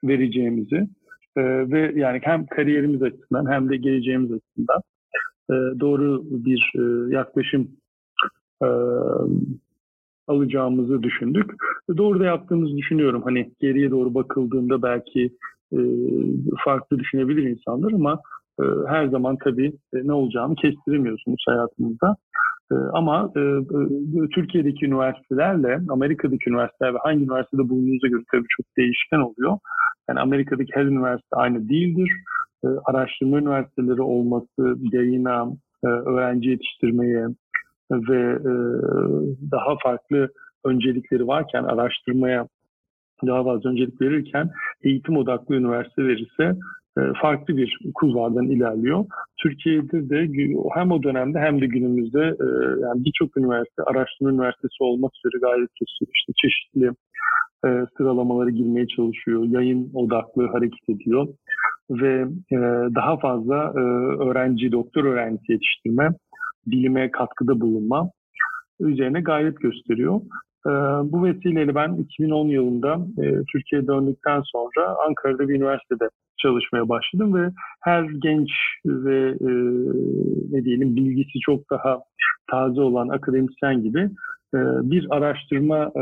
vereceğimizi 0.05 0.89
ve 1.37 1.93
yani 1.95 2.21
hem 2.23 2.47
kariyerimiz 2.47 3.03
açısından 3.03 3.51
hem 3.51 3.69
de 3.69 3.77
geleceğimiz 3.77 4.33
açısından 4.33 4.83
doğru 5.81 6.23
bir 6.25 6.73
yaklaşım 7.13 7.69
alacağımızı 10.29 11.03
düşündük. 11.03 11.51
Doğru 11.97 12.21
da 12.21 12.25
yaptığımızı 12.25 12.77
düşünüyorum. 12.77 13.23
Hani 13.25 13.53
geriye 13.61 13.91
doğru 13.91 14.15
bakıldığında 14.15 14.83
belki 14.83 15.37
e, 15.73 15.79
farklı 16.65 16.99
düşünebilir 16.99 17.43
insanlar 17.43 17.93
ama 17.93 18.21
e, 18.61 18.65
her 18.89 19.07
zaman 19.07 19.37
tabii 19.45 19.73
e, 19.95 20.07
ne 20.07 20.13
olacağını 20.13 20.55
kestiremiyorsunuz 20.55 21.45
hayatınızda. 21.49 22.17
E, 22.73 22.75
ama 22.93 23.33
e, 23.37 23.41
e, 23.41 24.29
Türkiye'deki 24.35 24.87
üniversitelerle 24.87 25.81
Amerika'daki 25.89 26.51
üniversiteler 26.51 26.95
ve 26.95 26.99
hangi 26.99 27.25
üniversitede 27.25 27.69
bulunduğunuza 27.69 28.07
göre 28.09 28.23
tabii 28.33 28.47
çok 28.49 28.67
değişken 28.77 29.19
oluyor. 29.19 29.59
Yani 30.09 30.21
Amerika'daki 30.21 30.71
her 30.75 30.85
üniversite 30.85 31.37
aynı 31.37 31.69
değildir. 31.69 32.11
E, 32.65 32.69
araştırma 32.85 33.39
üniversiteleri 33.39 34.03
olması, 34.03 34.77
yayına, 34.93 35.47
e, 35.85 35.87
öğrenci 35.87 36.49
yetiştirmeye, 36.49 37.27
ve 37.93 38.39
daha 39.51 39.77
farklı 39.83 40.29
öncelikleri 40.65 41.27
varken 41.27 41.65
araştırmaya 41.65 42.47
daha 43.27 43.45
fazla 43.45 43.71
öncelik 43.71 44.01
verirken 44.01 44.51
eğitim 44.83 45.17
odaklı 45.17 45.55
üniversite 45.55 46.05
verirse 46.05 46.57
farklı 47.23 47.57
bir 47.57 47.79
kulvardan 47.95 48.47
ilerliyor. 48.47 49.05
Türkiye'de 49.43 50.11
de 50.11 50.29
hem 50.75 50.93
o 50.93 51.03
dönemde 51.03 51.39
hem 51.39 51.61
de 51.61 51.67
günümüzde 51.67 52.21
e, 52.21 52.47
yani 52.81 53.05
birçok 53.05 53.37
üniversite 53.37 53.83
araştırma 53.83 54.31
üniversitesi 54.31 54.77
olmak 54.81 55.13
üzere 55.17 55.41
gayret 55.41 55.71
gösteriyor. 55.81 56.15
İşte 56.15 56.33
çeşitli 56.43 56.87
e, 57.67 57.69
sıralamaları 57.97 58.51
girmeye 58.51 58.87
çalışıyor. 58.87 59.45
Yayın 59.45 59.91
odaklı 59.95 60.47
hareket 60.47 60.89
ediyor 60.89 61.29
ve 61.91 62.27
e, 62.53 62.59
daha 62.95 63.17
fazla 63.17 63.73
e, 63.77 63.81
öğrenci, 64.29 64.73
doktor 64.73 65.05
öğrencisi 65.05 65.53
yetiştirme 65.53 66.09
bilime 66.67 67.11
katkıda 67.11 67.61
bulunma 67.61 68.11
üzerine 68.81 69.21
gayret 69.21 69.61
gösteriyor. 69.61 70.21
Ee, 70.67 70.71
bu 71.13 71.25
vesileyle 71.25 71.75
ben 71.75 71.97
2010 71.97 72.49
yılında 72.49 72.95
e, 73.19 73.25
Türkiye'ye 73.53 73.87
döndükten 73.87 74.43
sonra 74.45 74.97
Ankara'da 75.09 75.49
bir 75.49 75.55
üniversitede 75.55 76.09
çalışmaya 76.43 76.89
başladım 76.89 77.35
ve 77.35 77.51
her 77.81 78.03
genç 78.03 78.49
ve 78.87 79.29
e, 79.29 79.51
ne 80.51 80.65
diyelim 80.65 80.97
bilgisi 80.97 81.39
çok 81.41 81.71
daha 81.71 81.99
taze 82.51 82.81
olan 82.81 83.09
akademisyen 83.09 83.83
gibi 83.83 84.01
e, 84.55 84.59
bir 84.91 85.07
araştırma 85.11 85.93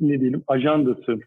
ne 0.00 0.20
diyelim 0.20 0.42
ajandası 0.46 1.18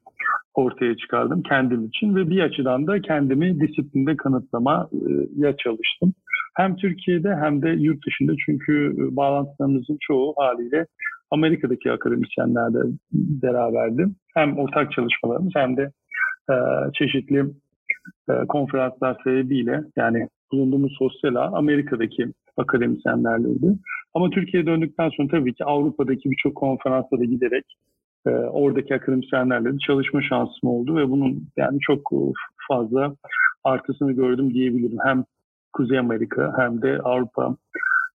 ortaya 0.53 0.97
çıkardım 0.97 1.43
kendim 1.43 1.85
için 1.85 2.15
ve 2.15 2.29
bir 2.29 2.39
açıdan 2.39 2.87
da 2.87 3.01
kendimi 3.01 3.59
disiplinde 3.59 4.17
kanıtlamaya 4.17 5.57
çalıştım. 5.57 6.13
Hem 6.57 6.75
Türkiye'de 6.75 7.35
hem 7.35 7.61
de 7.61 7.69
yurt 7.69 8.07
dışında 8.07 8.33
çünkü 8.45 8.95
e, 8.97 9.15
bağlantılarımızın 9.15 9.97
çoğu 10.01 10.33
haliyle 10.37 10.85
Amerika'daki 11.31 11.91
akademisyenlerle 11.91 12.79
beraberdi. 13.13 14.05
Hem 14.33 14.57
ortak 14.57 14.91
çalışmalarımız 14.91 15.51
hem 15.55 15.77
de 15.77 15.91
e, 16.51 16.55
çeşitli 16.93 17.45
e, 18.29 18.33
konferanslar 18.47 19.17
sebebiyle 19.23 19.83
yani 19.95 20.27
bulunduğumuz 20.51 20.95
sosyal 20.99 21.35
ağ 21.35 21.51
Amerika'daki 21.57 22.25
akademisyenlerleydi. 22.57 23.75
Ama 24.13 24.29
Türkiye'ye 24.29 24.67
döndükten 24.67 25.09
sonra 25.09 25.27
tabii 25.31 25.53
ki 25.53 25.65
Avrupa'daki 25.65 26.31
birçok 26.31 26.55
konferanslara 26.55 27.23
giderek 27.23 27.65
e, 28.27 28.29
oradaki 28.29 28.95
akademisyenlerle 28.95 29.73
de 29.73 29.77
çalışma 29.77 30.21
şansım 30.21 30.69
oldu 30.69 30.95
ve 30.95 31.09
bunun 31.09 31.47
yani 31.57 31.79
çok 31.79 32.11
fazla 32.67 33.15
artısını 33.63 34.11
gördüm 34.11 34.53
diyebilirim. 34.53 34.97
Hem 35.05 35.23
Kuzey 35.73 35.99
Amerika 35.99 36.53
hem 36.57 36.81
de 36.81 36.99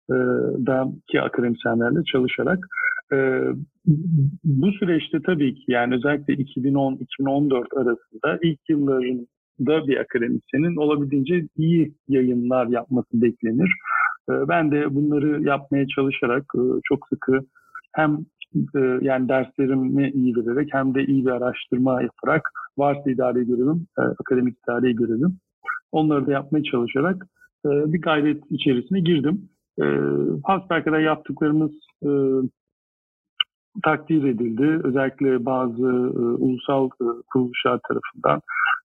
Avrupa'daki 0.10 1.22
akademisyenlerle 1.22 2.04
çalışarak 2.12 2.60
bu 4.44 4.72
süreçte 4.72 5.22
tabii 5.26 5.56
ki 5.56 5.64
yani 5.68 5.96
özellikle 5.96 6.34
2010-2014 6.34 7.80
arasında 7.82 8.40
ilk 8.44 8.60
yıllarında 8.70 9.88
bir 9.88 9.98
akademisyenin 9.98 10.76
olabildiğince 10.76 11.48
iyi 11.58 11.94
yayınlar 12.08 12.68
yapması 12.68 13.22
beklenir. 13.22 13.72
Ben 14.30 14.72
de 14.72 14.96
bunları 14.96 15.44
yapmaya 15.44 15.88
çalışarak 15.88 16.46
çok 16.84 17.08
sıkı 17.10 17.40
hem 17.94 18.18
yani 19.02 19.30
derslerimi 19.30 20.10
iyi 20.10 20.36
vererek 20.36 20.70
hem 20.72 20.96
de 20.96 21.06
iyi 21.06 21.26
bir 21.26 21.32
araştırma 21.32 22.02
yaparak 22.02 22.42
varsa 22.78 23.12
idare 23.12 23.44
görevim, 23.44 23.88
akademik 23.98 24.58
idare 24.64 24.92
görevim. 24.92 25.38
Onları 25.92 26.28
da 26.28 26.32
yapmaya 26.32 26.64
çalışarak 26.64 27.26
e, 27.66 27.70
bir 27.94 28.02
gayret 28.02 28.44
içerisine 28.50 29.00
girdim. 29.00 29.50
E, 29.82 29.86
Hasbelkader 30.44 31.00
yaptıklarımız 31.00 31.72
e, 32.04 32.10
takdir 33.84 34.24
edildi. 34.24 34.80
Özellikle 34.84 35.46
bazı 35.46 35.84
e, 35.84 36.20
ulusal 36.20 36.86
e, 36.86 37.06
kuruluşlar 37.34 37.80
tarafından 37.88 38.42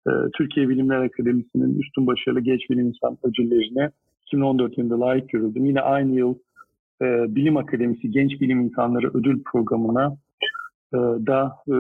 e, 0.08 0.12
Türkiye 0.38 0.69
Bilimler 0.69 1.02
Akademisi'nin 1.02 1.80
üstün 1.80 2.08
başarılı 2.08 2.39
genç 2.39 2.69
bilim 2.69 2.88
insan 2.88 3.17
ödüllerine 3.23 3.89
2014 4.28 4.78
yılında 4.78 4.99
layık 4.99 5.30
görüldüm. 5.30 5.65
Yine 5.65 5.82
aynı 5.82 6.15
yıl 6.15 6.36
e, 7.02 7.36
Bilim 7.36 7.58
Akademisi 7.58 8.12
Genç 8.12 8.41
Bilim 8.41 8.62
İnsanları 8.62 9.12
Ödül 9.13 9.43
Programı'na 9.43 10.17
e, 10.93 10.97
da 11.28 11.56
e, 11.67 11.75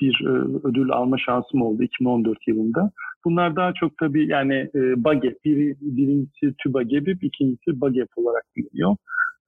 bir 0.00 0.26
e, 0.26 0.30
ödül 0.68 0.90
alma 0.90 1.18
şansım 1.18 1.62
oldu 1.62 1.82
2014 1.82 2.48
yılında. 2.48 2.90
Bunlar 3.24 3.56
daha 3.56 3.72
çok 3.72 3.98
tabii 3.98 4.28
yani 4.28 4.54
e, 4.74 5.04
BAGEP, 5.04 5.44
biri, 5.44 5.76
birincisi 5.80 6.54
TÜBAGEBİP, 6.58 7.24
ikincisi 7.24 7.80
BAGEP 7.80 8.08
olarak 8.16 8.44
biliniyor. 8.56 8.96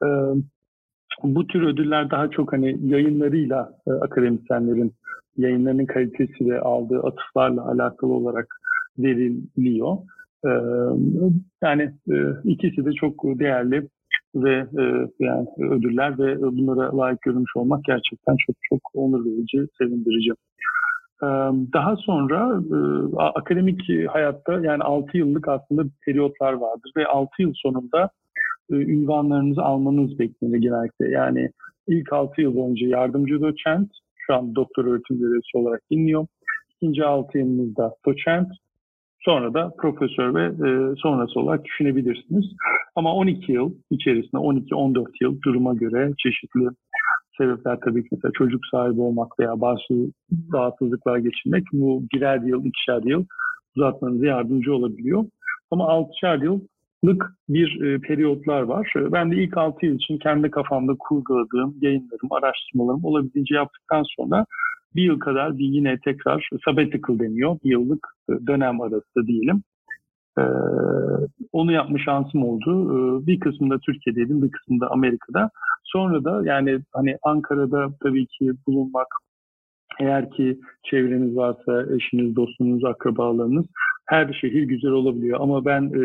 E, 0.03 0.09
bu 1.23 1.47
tür 1.47 1.63
ödüller 1.63 2.11
daha 2.11 2.31
çok 2.31 2.53
hani 2.53 2.77
yayınlarıyla 2.83 3.73
e, 3.87 3.91
akademisyenlerin 3.91 4.93
yayınlarının 5.37 5.87
kalitesi 5.87 6.51
ve 6.51 6.61
aldığı 6.61 7.01
atıflarla 7.01 7.71
alakalı 7.71 8.13
olarak 8.13 8.47
veriliyor. 8.99 9.97
E, 10.45 10.51
yani 11.63 11.83
e, 12.11 12.17
ikisi 12.45 12.85
de 12.85 12.93
çok 12.93 13.25
değerli 13.25 13.89
ve 14.35 14.55
e, 14.55 14.83
yani 15.21 15.47
ödüller 15.59 16.19
ve 16.19 16.43
bunlara 16.43 16.99
layık 16.99 17.23
görülmüş 17.23 17.57
olmak 17.57 17.85
gerçekten 17.85 18.37
çok 18.47 18.57
çok 18.69 18.81
onur 18.95 19.25
verici, 19.25 19.67
sevindirici. 19.79 20.31
Daha 21.73 21.97
sonra 21.97 22.61
akademik 23.35 24.09
hayatta 24.09 24.53
yani 24.53 24.83
6 24.83 25.19
yıllık 25.19 25.49
aslında 25.49 25.83
periyotlar 26.05 26.53
vardır 26.53 26.93
ve 26.97 27.07
6 27.07 27.43
yıl 27.43 27.53
sonunda 27.55 28.11
ünvanlarınızı 28.71 29.63
almanız 29.63 30.19
beklenir 30.19 30.59
genellikle. 30.59 31.11
Yani 31.11 31.51
ilk 31.89 32.13
6 32.13 32.41
yıl 32.41 32.57
boyunca 32.57 32.87
yardımcı 32.87 33.41
doçent, 33.41 33.91
şu 34.17 34.35
an 34.35 34.55
doktor 34.55 34.85
öğretim 34.85 35.19
görevlisi 35.19 35.59
olarak 35.59 35.81
dinliyor. 35.91 36.27
İkinci 36.71 37.05
6 37.05 37.39
yılınızda 37.39 37.95
doçent, 38.07 38.49
sonra 39.21 39.55
da 39.55 39.75
profesör 39.79 40.35
ve 40.35 40.45
e, 40.45 40.95
sonrası 40.97 41.41
olarak 41.41 41.65
düşünebilirsiniz. 41.65 42.45
Ama 42.97 43.15
12 43.15 43.53
yıl 43.53 43.75
içerisinde 43.91 44.43
12-14 44.43 45.07
yıl 45.21 45.43
duruma 45.43 45.75
göre 45.75 46.13
çeşitli 46.19 46.69
sebepler 47.39 47.79
tabii 47.85 48.03
ki 48.03 48.09
mesela 48.13 48.33
çocuk 48.33 48.67
sahibi 48.67 49.01
olmak 49.01 49.41
veya 49.41 49.61
bazı 49.61 50.13
rahatsızlıklar 50.53 51.19
geçirmek 51.19 51.65
bu 51.73 52.03
birer 52.15 52.41
yıl, 52.41 52.65
ikişer 52.65 53.03
yıl 53.03 53.25
uzatmanıza 53.77 54.27
yardımcı 54.27 54.75
olabiliyor. 54.75 55.25
Ama 55.71 55.89
altışar 55.89 56.39
yıllık 56.39 57.33
bir 57.49 57.81
e, 57.83 57.99
periyotlar 58.01 58.63
var. 58.63 58.93
Ben 58.97 59.31
de 59.31 59.37
ilk 59.37 59.57
6 59.57 59.87
yıl 59.87 59.95
için 59.95 60.19
kendi 60.19 60.51
kafamda 60.51 60.93
kurguladığım 60.99 61.77
yayınlarım, 61.81 62.33
araştırmalarım 62.33 63.05
olabildiğince 63.05 63.55
yaptıktan 63.55 64.05
sonra 64.17 64.47
bir 64.95 65.03
yıl 65.03 65.19
kadar 65.19 65.59
bir 65.59 65.65
yine 65.65 65.99
tekrar 66.05 66.49
sabbatical 66.65 67.19
deniyor. 67.19 67.59
Bir 67.65 67.71
yıllık 67.71 68.07
e, 68.31 68.33
dönem 68.47 68.81
arası 68.81 69.27
diyelim. 69.27 69.63
Ee, 70.39 70.43
onu 71.53 71.73
yapma 71.73 71.99
şansım 71.99 72.45
oldu. 72.45 72.73
Ee, 72.93 73.27
bir 73.27 73.41
kısmında 73.41 73.79
Türkiye'deydim, 73.79 74.43
bir 74.43 74.51
kısmında 74.51 74.91
Amerika'da. 74.91 75.51
Sonra 75.85 76.25
da 76.25 76.43
yani 76.45 76.79
hani 76.93 77.17
Ankara'da 77.23 77.89
tabii 78.03 78.27
ki 78.27 78.53
bulunmak, 78.67 79.07
eğer 80.01 80.31
ki 80.31 80.61
çevreniz 80.91 81.37
varsa, 81.37 81.95
eşiniz, 81.97 82.37
dostunuz, 82.37 82.85
akrabalarınız 82.85 83.67
her 84.07 84.33
şehir 84.41 84.63
güzel 84.63 84.91
olabiliyor. 84.91 85.41
Ama 85.41 85.65
ben 85.65 85.83
e, 85.83 86.03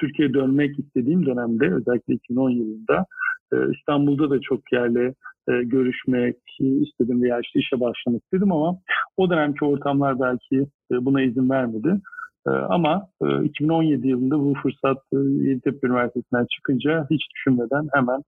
Türkiye'ye 0.00 0.34
dönmek 0.34 0.78
istediğim 0.78 1.26
dönemde 1.26 1.74
özellikle 1.74 2.14
2010 2.14 2.50
yılında 2.50 3.06
e, 3.52 3.56
İstanbul'da 3.78 4.30
da 4.30 4.40
çok 4.40 4.72
yerle 4.72 5.14
e, 5.48 5.52
görüşmek 5.64 6.36
istedim 6.60 7.22
veya 7.22 7.40
işte 7.40 7.60
işe 7.60 7.80
başlamak 7.80 8.22
istedim 8.22 8.52
ama 8.52 8.78
o 9.16 9.30
dönemki 9.30 9.64
ortamlar 9.64 10.20
belki 10.20 10.66
e, 10.92 11.04
buna 11.04 11.22
izin 11.22 11.50
vermedi. 11.50 12.00
E, 12.46 12.50
ama 12.50 13.08
e, 13.22 13.44
2017 13.44 14.08
yılında 14.08 14.38
bu 14.38 14.54
fırsat 14.62 14.98
e, 15.12 15.16
Yeditepe 15.16 15.86
Üniversitesi'nden 15.86 16.46
çıkınca 16.56 17.06
hiç 17.10 17.22
düşünmeden 17.34 17.88
hemen 17.92 18.22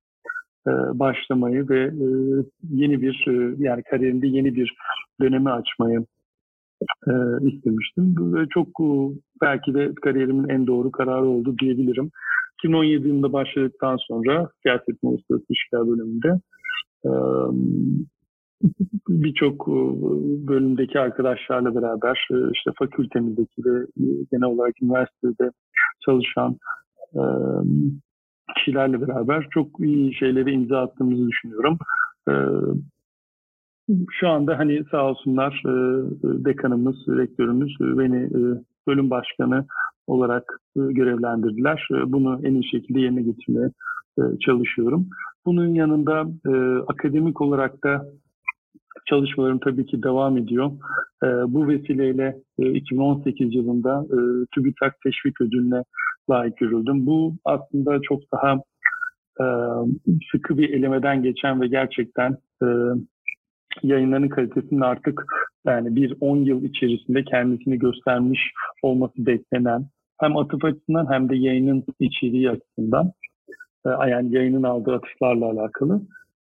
e, 0.66 0.72
başlamayı 0.98 1.68
ve 1.68 1.80
e, 1.80 2.06
yeni 2.70 3.02
bir 3.02 3.24
e, 3.28 3.54
yani 3.58 3.82
kariyerimde 3.82 4.26
yeni 4.26 4.54
bir 4.54 4.74
dönemi 5.20 5.50
açmayı 5.50 6.06
e, 7.06 7.12
istemiştim. 7.48 8.34
Ve 8.34 8.46
çok 8.50 8.68
e, 8.68 8.88
belki 9.42 9.74
de 9.74 9.92
kariyerimin 10.02 10.48
en 10.48 10.66
doğru 10.66 10.90
kararı 10.90 11.26
oldu 11.26 11.58
diyebilirim. 11.58 12.10
2017 12.58 13.08
yılında 13.08 13.32
başladıktan 13.32 13.96
sonra 13.96 14.48
siyaset 14.62 14.96
uluslararası 15.02 15.46
ilişkiler 15.48 15.86
bölümünde 15.86 16.40
birçok 19.08 19.68
bölümdeki 20.48 21.00
arkadaşlarla 21.00 21.74
beraber 21.74 22.28
işte 22.54 22.70
fakültemizdeki 22.78 23.64
ve 23.64 23.86
genel 24.32 24.44
olarak 24.44 24.82
üniversitede 24.82 25.50
çalışan 26.04 26.56
kişilerle 28.56 29.00
beraber 29.00 29.46
çok 29.50 29.80
iyi 29.80 30.14
şeyleri 30.14 30.52
imza 30.52 30.78
attığımızı 30.78 31.28
düşünüyorum. 31.28 31.78
Şu 34.10 34.28
anda 34.28 34.58
hani 34.58 34.84
sağ 34.90 35.10
olsunlar 35.10 35.62
dekanımız, 36.22 36.96
rektörümüz 37.08 37.76
beni 37.80 38.30
bölüm 38.88 39.10
başkanı 39.10 39.66
olarak 40.06 40.60
görevlendirdiler. 40.76 41.88
Bunu 42.06 42.40
en 42.44 42.54
iyi 42.54 42.70
şekilde 42.70 43.00
yerine 43.00 43.22
getirmeye 43.22 43.70
çalışıyorum. 44.40 45.06
Bunun 45.46 45.74
yanında 45.74 46.26
akademik 46.88 47.40
olarak 47.40 47.84
da 47.84 48.06
çalışmalarım 49.06 49.58
tabii 49.58 49.86
ki 49.86 50.02
devam 50.02 50.38
ediyor. 50.38 50.70
bu 51.22 51.68
vesileyle 51.68 52.36
2018 52.58 53.54
yılında 53.54 54.06
TÜBİTAK 54.54 54.94
Teşvik 55.04 55.40
Ödülü'ne 55.40 55.82
layık 56.30 56.56
görüldüm. 56.56 57.06
Bu 57.06 57.34
aslında 57.44 58.00
çok 58.02 58.20
daha 58.32 58.60
sıkı 60.32 60.58
bir 60.58 60.70
elemeden 60.70 61.22
geçen 61.22 61.60
ve 61.60 61.66
gerçekten 61.66 62.36
yayınların 63.82 64.28
kalitesinin 64.28 64.80
artık 64.80 65.24
yani 65.66 65.96
bir 65.96 66.14
10 66.20 66.36
yıl 66.36 66.64
içerisinde 66.64 67.24
kendisini 67.24 67.78
göstermiş 67.78 68.40
olması 68.82 69.26
beklenen 69.26 69.86
hem 70.20 70.36
atıf 70.36 70.64
açısından 70.64 71.12
hem 71.12 71.28
de 71.28 71.36
yayının 71.36 71.84
içeriği 72.00 72.50
açısından 72.50 73.12
e, 73.86 73.90
yani 74.10 74.34
yayının 74.34 74.62
aldığı 74.62 74.94
atıflarla 74.94 75.46
alakalı. 75.46 76.02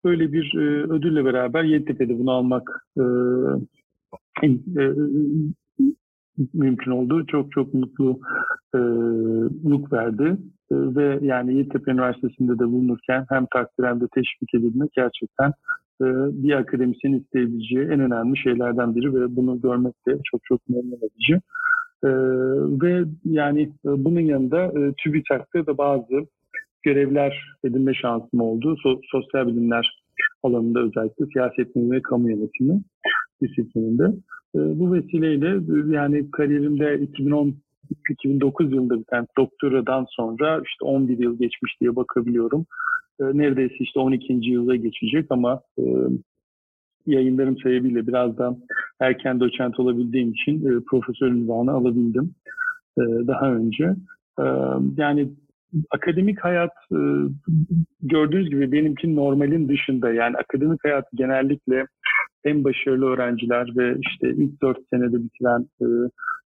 Böyle 0.05 0.33
bir 0.33 0.55
e, 0.55 0.93
ödülle 0.93 1.25
beraber 1.25 1.65
Yeditepe'de 1.65 2.19
bunu 2.19 2.31
almak 2.31 2.87
e, 2.99 3.03
e, 4.43 4.51
mümkün 6.55 6.91
oldu. 6.91 7.27
Çok 7.27 7.53
çok 7.53 7.75
mutluluk 7.75 8.23
verdi. 9.93 10.37
E, 10.73 10.75
ve 10.75 11.19
yani 11.23 11.57
Yeditepe 11.57 11.91
Üniversitesi'nde 11.91 12.59
de 12.59 12.65
bulunurken 12.65 13.27
hem 13.29 13.47
takdir 13.47 13.85
hem 13.85 14.01
de 14.01 14.05
teşvik 14.15 14.55
edilmek 14.55 14.93
gerçekten 14.93 15.49
e, 16.01 16.07
bir 16.43 16.53
akademisyen 16.53 17.13
isteyebileceği 17.13 17.85
en 17.85 18.01
önemli 18.01 18.39
şeylerden 18.39 18.95
biri 18.97 19.15
ve 19.15 19.37
bunu 19.37 19.61
görmek 19.61 19.95
de 20.07 20.19
çok 20.25 20.41
çok 20.45 20.69
memnun 20.69 20.99
edici. 20.99 21.41
E, 22.05 22.09
ve 22.83 23.05
yani 23.25 23.63
e, 23.63 23.89
bunun 24.05 24.21
yanında 24.21 24.65
e, 24.65 24.93
TÜBİTAK'ta 25.05 25.67
da 25.67 25.79
bazı 25.79 26.27
görevler 26.83 27.41
edinme 27.65 27.95
şansım 27.95 28.41
oldu. 28.41 28.77
So, 28.83 29.01
sosyal 29.11 29.47
bilimler 29.47 30.03
alanında 30.43 30.81
özellikle 30.81 31.27
siyaset 31.27 31.77
bilimi 31.77 31.97
ve 31.97 32.03
kamu 32.03 32.31
yönetimi 32.31 32.83
disiplininde. 33.43 34.05
E, 34.55 34.59
bu 34.59 34.93
vesileyle 34.93 35.49
e, 35.49 35.95
yani 35.97 36.31
kariyerimde 36.31 36.99
2010 37.03 37.55
2009 38.11 38.73
yılında 38.73 39.01
biten 39.01 39.27
doktoradan 39.39 40.07
sonra 40.09 40.63
işte 40.67 40.85
11 40.85 41.19
yıl 41.19 41.39
geçmiş 41.39 41.81
diye 41.81 41.97
bakabiliyorum. 41.97 42.67
E, 43.21 43.25
neredeyse 43.25 43.75
işte 43.81 44.01
12. 44.01 44.33
yıla 44.33 44.77
geçecek 44.77 45.27
ama 45.31 45.61
e, 45.79 45.85
yayınlarım 47.07 47.59
sebebiyle 47.59 48.07
biraz 48.07 48.39
da 48.39 48.57
erken 49.01 49.41
doçent 49.41 49.81
olabildiğim 49.81 50.31
için 50.31 50.67
e, 50.67 50.81
profesör 50.87 51.27
ünvanı 51.27 51.71
alabildim 51.71 52.35
e, 52.99 53.03
daha 53.03 53.53
önce. 53.53 53.85
E, 54.39 54.45
yani 54.97 55.29
akademik 55.91 56.45
hayat 56.45 56.73
e, 56.93 56.99
gördüğünüz 58.03 58.51
gibi 58.51 58.73
benimki 58.73 59.17
normalin 59.17 59.69
dışında 59.69 60.13
yani 60.13 60.37
akademik 60.37 60.85
hayat 60.85 61.05
genellikle 61.15 61.87
en 62.45 62.65
başarılı 62.65 63.07
öğrenciler 63.07 63.69
ve 63.77 63.97
işte 64.01 64.31
ilk 64.31 64.63
dört 64.63 64.79
senede 64.91 65.17
bitiren 65.25 65.67
e, 65.81 65.87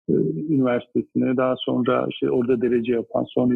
e, 0.09 0.13
üniversitesine 0.55 1.37
daha 1.37 1.55
sonra 1.59 2.07
işte 2.11 2.31
orada 2.31 2.63
derece 2.63 2.93
yapan 2.93 3.25
sonra 3.29 3.55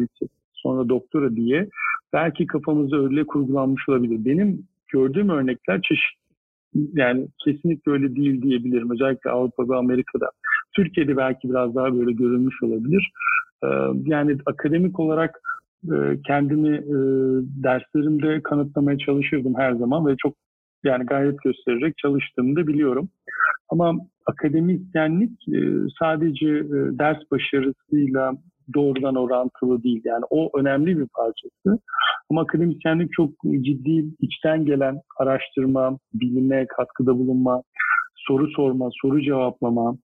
sonra 0.53 0.89
doktora 0.89 1.35
diye 1.35 1.69
belki 2.13 2.47
kafamızda 2.47 2.97
öyle 2.97 3.23
kurgulanmış 3.23 3.89
olabilir. 3.89 4.25
Benim 4.25 4.67
gördüğüm 4.93 5.29
örnekler 5.29 5.81
çeşitli 5.81 6.21
yani 6.93 7.27
kesinlikle 7.45 7.91
öyle 7.91 8.15
değil 8.15 8.41
diyebilirim. 8.41 8.91
Özellikle 8.91 9.29
Avrupa 9.29 9.69
ve 9.69 9.75
Amerika'da. 9.75 10.29
Türkiye'de 10.75 11.17
belki 11.17 11.49
biraz 11.49 11.75
daha 11.75 11.93
böyle 11.93 12.11
görülmüş 12.11 12.63
olabilir. 12.63 13.11
Ee, 13.63 13.67
yani 14.05 14.37
akademik 14.45 14.99
olarak 14.99 15.35
e, 15.35 15.60
kendimi 16.27 16.75
e, 16.77 16.95
derslerimde 17.63 18.43
kanıtlamaya 18.43 18.97
çalışırdım 18.97 19.53
her 19.57 19.71
zaman 19.73 20.07
ve 20.07 20.15
çok 20.17 20.35
yani 20.83 21.05
gayret 21.05 21.41
göstererek 21.43 21.97
çalıştığımı 21.97 22.55
da 22.55 22.67
biliyorum. 22.67 23.09
Ama 23.69 23.93
akademisyenlik 24.25 25.47
e, 25.47 25.59
sadece 25.99 26.47
ders 26.99 27.17
başarısıyla 27.31 28.33
doğrudan 28.73 29.15
orantılı 29.15 29.83
değil. 29.83 30.01
Yani 30.03 30.23
o 30.29 30.59
önemli 30.59 30.99
bir 30.99 31.07
parçası. 31.07 31.79
Ama 32.29 32.41
akademisyenlik 32.41 33.13
çok 33.13 33.29
ciddi 33.43 34.05
içten 34.19 34.65
gelen 34.65 35.01
araştırma, 35.19 35.97
bilime 36.13 36.67
katkıda 36.67 37.17
bulunma, 37.17 37.63
soru 38.15 38.47
sorma, 38.47 38.89
soru 39.01 39.21
cevaplama, 39.21 39.97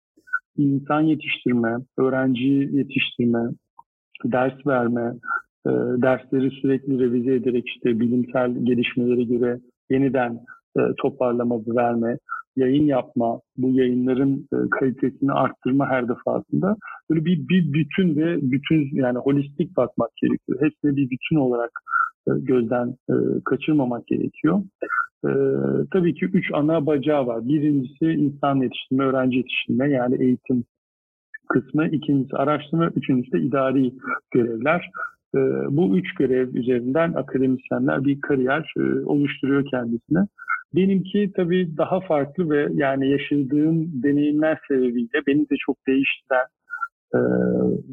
insan 0.58 1.02
yetiştirme, 1.02 1.78
öğrenci 1.98 2.70
yetiştirme, 2.72 3.44
ders 4.26 4.68
verme, 4.68 5.14
e, 5.68 6.02
dersleri 6.02 6.52
sürekli 6.52 7.00
revize 7.00 7.36
ederek 7.36 7.68
işte 7.68 8.00
bilimsel 8.00 8.66
gelişmelere 8.66 9.24
göre 9.24 9.60
yeniden 9.90 10.40
e, 10.78 10.82
toparlama 10.98 11.60
verme, 11.68 12.18
yayın 12.56 12.86
yapma, 12.86 13.40
bu 13.58 13.72
yayınların 13.72 14.48
e, 14.54 14.58
kalitesini 14.70 15.32
arttırma 15.32 15.90
her 15.90 16.08
defasında 16.10 16.76
böyle 17.10 17.26
bir, 17.26 17.48
bir 17.48 17.74
bütün 17.74 18.16
ve 18.16 18.38
bütün 18.42 18.90
yani 18.94 19.18
holistik 19.18 19.78
bakmak 19.78 20.10
gerekiyor. 20.16 20.60
Hepsine 20.62 20.96
bir 20.96 21.10
bütün 21.10 21.36
olarak 21.36 21.72
gözden 22.28 22.96
kaçırmamak 23.46 24.08
gerekiyor. 24.08 24.62
Tabii 25.92 26.14
ki 26.14 26.26
üç 26.26 26.46
ana 26.54 26.86
bacağı 26.86 27.28
var. 27.28 27.48
Birincisi 27.48 28.06
insan 28.06 28.56
yetiştirme, 28.56 29.04
öğrenci 29.04 29.38
yetiştirme 29.38 29.92
yani 29.92 30.24
eğitim 30.24 30.64
kısmı, 31.48 31.88
ikincisi 31.88 32.36
araştırma, 32.38 32.88
üçüncüsü 32.96 33.32
de 33.32 33.42
idari 33.42 33.94
görevler. 34.32 34.92
Bu 35.70 35.98
üç 35.98 36.14
görev 36.14 36.54
üzerinden 36.54 37.14
akademisyenler 37.14 38.06
bir 38.06 38.22
kariyer 38.22 38.74
oluşturuyor 39.06 39.66
kendisine. 39.66 40.28
Benimki 40.76 41.32
tabii 41.36 41.78
daha 41.78 42.00
farklı 42.00 42.50
ve 42.50 42.68
yani 42.74 43.10
yaşadığım 43.10 44.04
deneyimler 44.04 44.60
sebebiyle 44.68 45.22
beni 45.28 45.50
de 45.50 45.56
çok 45.66 45.88
değiştiren 45.88 46.46
e, 47.14 47.20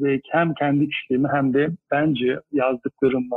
ve 0.02 0.20
hem 0.30 0.54
kendi 0.54 0.88
kişiliğimi 0.88 1.28
hem 1.32 1.54
de 1.54 1.68
bence 1.90 2.40
yazdıklarımla 2.52 3.36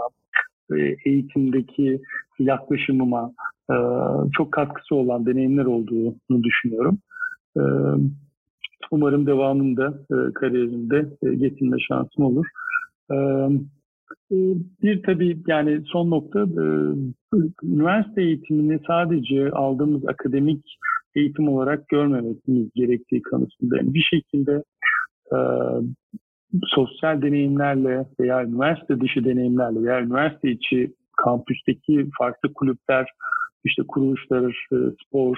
e, 0.72 0.96
eğitimdeki 1.06 2.02
yaklaşımıma 2.40 3.32
e, 3.72 3.76
çok 4.34 4.52
katkısı 4.52 4.96
olan 4.96 5.26
deneyimler 5.26 5.66
olduğunu 5.66 6.44
düşünüyorum. 6.44 6.98
E, 7.58 7.62
umarım 8.92 9.26
devamında 9.26 9.94
e, 10.12 10.34
kariyerimde 10.34 11.06
e, 11.24 11.36
getirme 11.36 11.78
şansım 11.80 12.26
olur. 12.26 12.46
E, 13.12 13.16
ee, 13.16 13.50
bir 14.84 15.04
tabii 15.04 15.38
yani 15.48 15.82
son 15.86 16.10
nokta 16.10 16.40
e, 16.40 16.64
üniversite 17.64 18.22
eğitimini 18.22 18.80
sadece 18.88 19.52
aldığımız 19.52 20.08
akademik 20.08 20.78
eğitim 21.16 21.50
olarak 21.50 21.88
görmememiz 21.88 22.70
gerektiği 22.76 23.22
kanısındayım. 23.22 23.94
Bir 23.94 24.08
şekilde 24.14 24.64
e, 25.32 25.38
sosyal 26.64 27.22
deneyimlerle 27.22 28.06
veya 28.20 28.44
üniversite 28.44 29.02
dışı 29.02 29.26
deneyimlerle 29.26 29.84
veya 29.84 30.02
üniversite 30.02 30.52
içi 30.52 30.94
kampüsteki 31.18 32.10
farklı 32.18 32.54
kulüpler, 32.54 33.08
işte 33.66 33.84
kuruluşlar, 33.88 34.68
e, 34.74 34.78
spor 35.06 35.38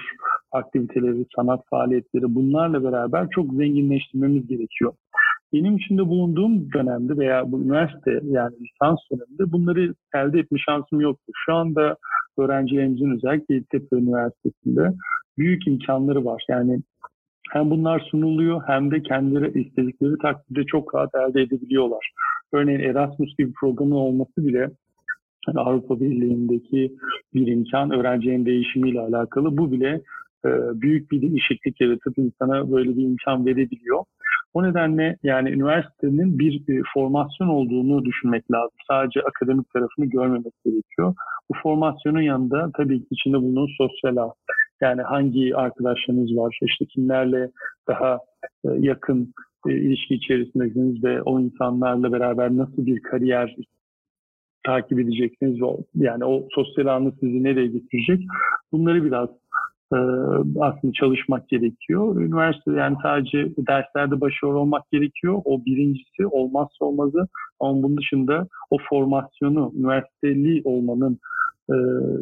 aktiviteleri, 0.52 1.26
sanat 1.36 1.60
faaliyetleri 1.70 2.34
bunlarla 2.34 2.84
beraber 2.84 3.28
çok 3.30 3.54
zenginleştirmemiz 3.54 4.46
gerekiyor. 4.46 4.92
Benim 5.52 5.76
içinde 5.76 6.06
bulunduğum 6.06 6.72
dönemde 6.72 7.16
veya 7.16 7.52
bu 7.52 7.62
üniversite 7.62 8.10
yani 8.10 8.54
lisans 8.60 8.98
döneminde 9.12 9.52
bunları 9.52 9.94
elde 10.14 10.38
etme 10.38 10.58
şansım 10.68 11.00
yoktu. 11.00 11.32
Şu 11.46 11.54
anda 11.54 11.96
öğrencilerimizin 12.38 13.16
özellikle 13.16 13.54
Yeditepe 13.54 13.96
Üniversitesi'nde 13.96 14.92
büyük 15.38 15.66
imkanları 15.66 16.24
var. 16.24 16.44
Yani 16.48 16.80
hem 17.50 17.70
bunlar 17.70 18.00
sunuluyor 18.10 18.62
hem 18.66 18.90
de 18.90 19.02
kendileri 19.02 19.60
istedikleri 19.60 20.18
takdirde 20.22 20.64
çok 20.64 20.94
rahat 20.94 21.14
elde 21.14 21.42
edebiliyorlar. 21.42 22.10
Örneğin 22.52 22.80
Erasmus 22.80 23.36
gibi 23.38 23.52
programın 23.60 23.96
olması 23.96 24.46
bile 24.46 24.70
yani 25.48 25.60
Avrupa 25.60 26.00
Birliği'ndeki 26.00 26.96
bir 27.34 27.46
imkan 27.46 27.90
öğrencinin 27.90 28.46
değişimiyle 28.46 29.00
alakalı. 29.00 29.56
Bu 29.56 29.72
bile 29.72 30.00
büyük 30.74 31.10
bir 31.10 31.22
değişiklik 31.22 31.80
yaratıp 31.80 32.18
insana 32.18 32.72
böyle 32.72 32.96
bir 32.96 33.02
imkan 33.02 33.46
verebiliyor. 33.46 34.04
O 34.54 34.62
nedenle 34.62 35.16
yani 35.22 35.50
üniversitenin 35.50 36.38
bir 36.38 36.54
e, 36.68 36.82
formasyon 36.94 37.48
olduğunu 37.48 38.04
düşünmek 38.04 38.50
lazım. 38.50 38.76
Sadece 38.88 39.20
akademik 39.20 39.70
tarafını 39.72 40.06
görmemek 40.06 40.52
gerekiyor. 40.64 41.14
Bu 41.50 41.54
formasyonun 41.62 42.20
yanında 42.20 42.70
tabii 42.76 43.00
ki 43.00 43.06
içinde 43.10 43.36
bulunan 43.36 43.68
sosyal 43.78 44.16
ağ. 44.16 44.32
Yani 44.80 45.02
hangi 45.02 45.56
arkadaşlarınız 45.56 46.36
var, 46.36 46.58
işte 46.62 46.86
kimlerle 46.86 47.50
daha 47.88 48.18
e, 48.64 48.68
yakın 48.78 49.32
e, 49.68 49.72
ilişki 49.72 50.14
içerisindesiniz 50.14 51.04
ve 51.04 51.22
o 51.22 51.40
insanlarla 51.40 52.12
beraber 52.12 52.56
nasıl 52.56 52.86
bir 52.86 53.02
kariyer 53.02 53.56
takip 54.66 55.00
edeceksiniz. 55.00 55.58
Yani 55.94 56.24
o 56.24 56.48
sosyal 56.50 56.86
ağını 56.86 57.12
sizi 57.12 57.44
nereye 57.44 57.66
getirecek? 57.66 58.20
Bunları 58.72 59.04
biraz 59.04 59.28
e, 59.92 59.96
aslında 60.60 60.92
çalışmak 60.92 61.48
gerekiyor. 61.48 62.20
Üniversite 62.20 62.72
yani 62.72 62.96
sadece 63.02 63.52
derslerde 63.68 64.20
başarılı 64.20 64.58
olmak 64.58 64.90
gerekiyor. 64.90 65.42
O 65.44 65.64
birincisi 65.64 66.26
olmazsa 66.26 66.84
olmazı. 66.84 67.28
Ama 67.60 67.82
bunun 67.82 67.96
dışında 67.96 68.46
o 68.70 68.76
formasyonu, 68.90 69.72
üniversiteli 69.76 70.62
olmanın 70.64 71.18
e, 71.70 71.74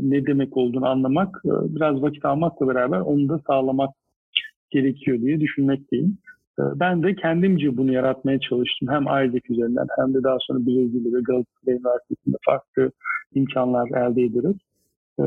ne 0.03 0.27
demek 0.27 0.57
olduğunu 0.57 0.89
anlamak, 0.89 1.43
e, 1.45 1.51
biraz 1.75 2.03
vakit 2.03 2.25
almakla 2.25 2.69
beraber 2.69 3.01
onu 3.01 3.29
da 3.29 3.41
sağlamak 3.47 3.91
gerekiyor 4.71 5.21
diye 5.21 5.41
düşünmekteyim. 5.41 6.19
E, 6.59 6.63
ben 6.81 7.03
de 7.03 7.15
kendimce 7.15 7.77
bunu 7.77 7.93
yaratmaya 7.93 8.41
çalıştım. 8.41 8.89
Hem 8.91 9.03
Isaac 9.03 9.51
üzerinden 9.51 9.87
hem 9.99 10.15
de 10.15 10.23
daha 10.23 10.37
sonra 10.41 10.59
Brezilya 10.59 11.13
ve 11.13 11.21
Galatasaray 11.23 11.77
Üniversitesi'nde 11.77 12.37
farklı 12.45 12.91
imkanlar 13.35 13.89
elde 13.89 14.23
ederek. 14.23 14.57
E, 15.21 15.25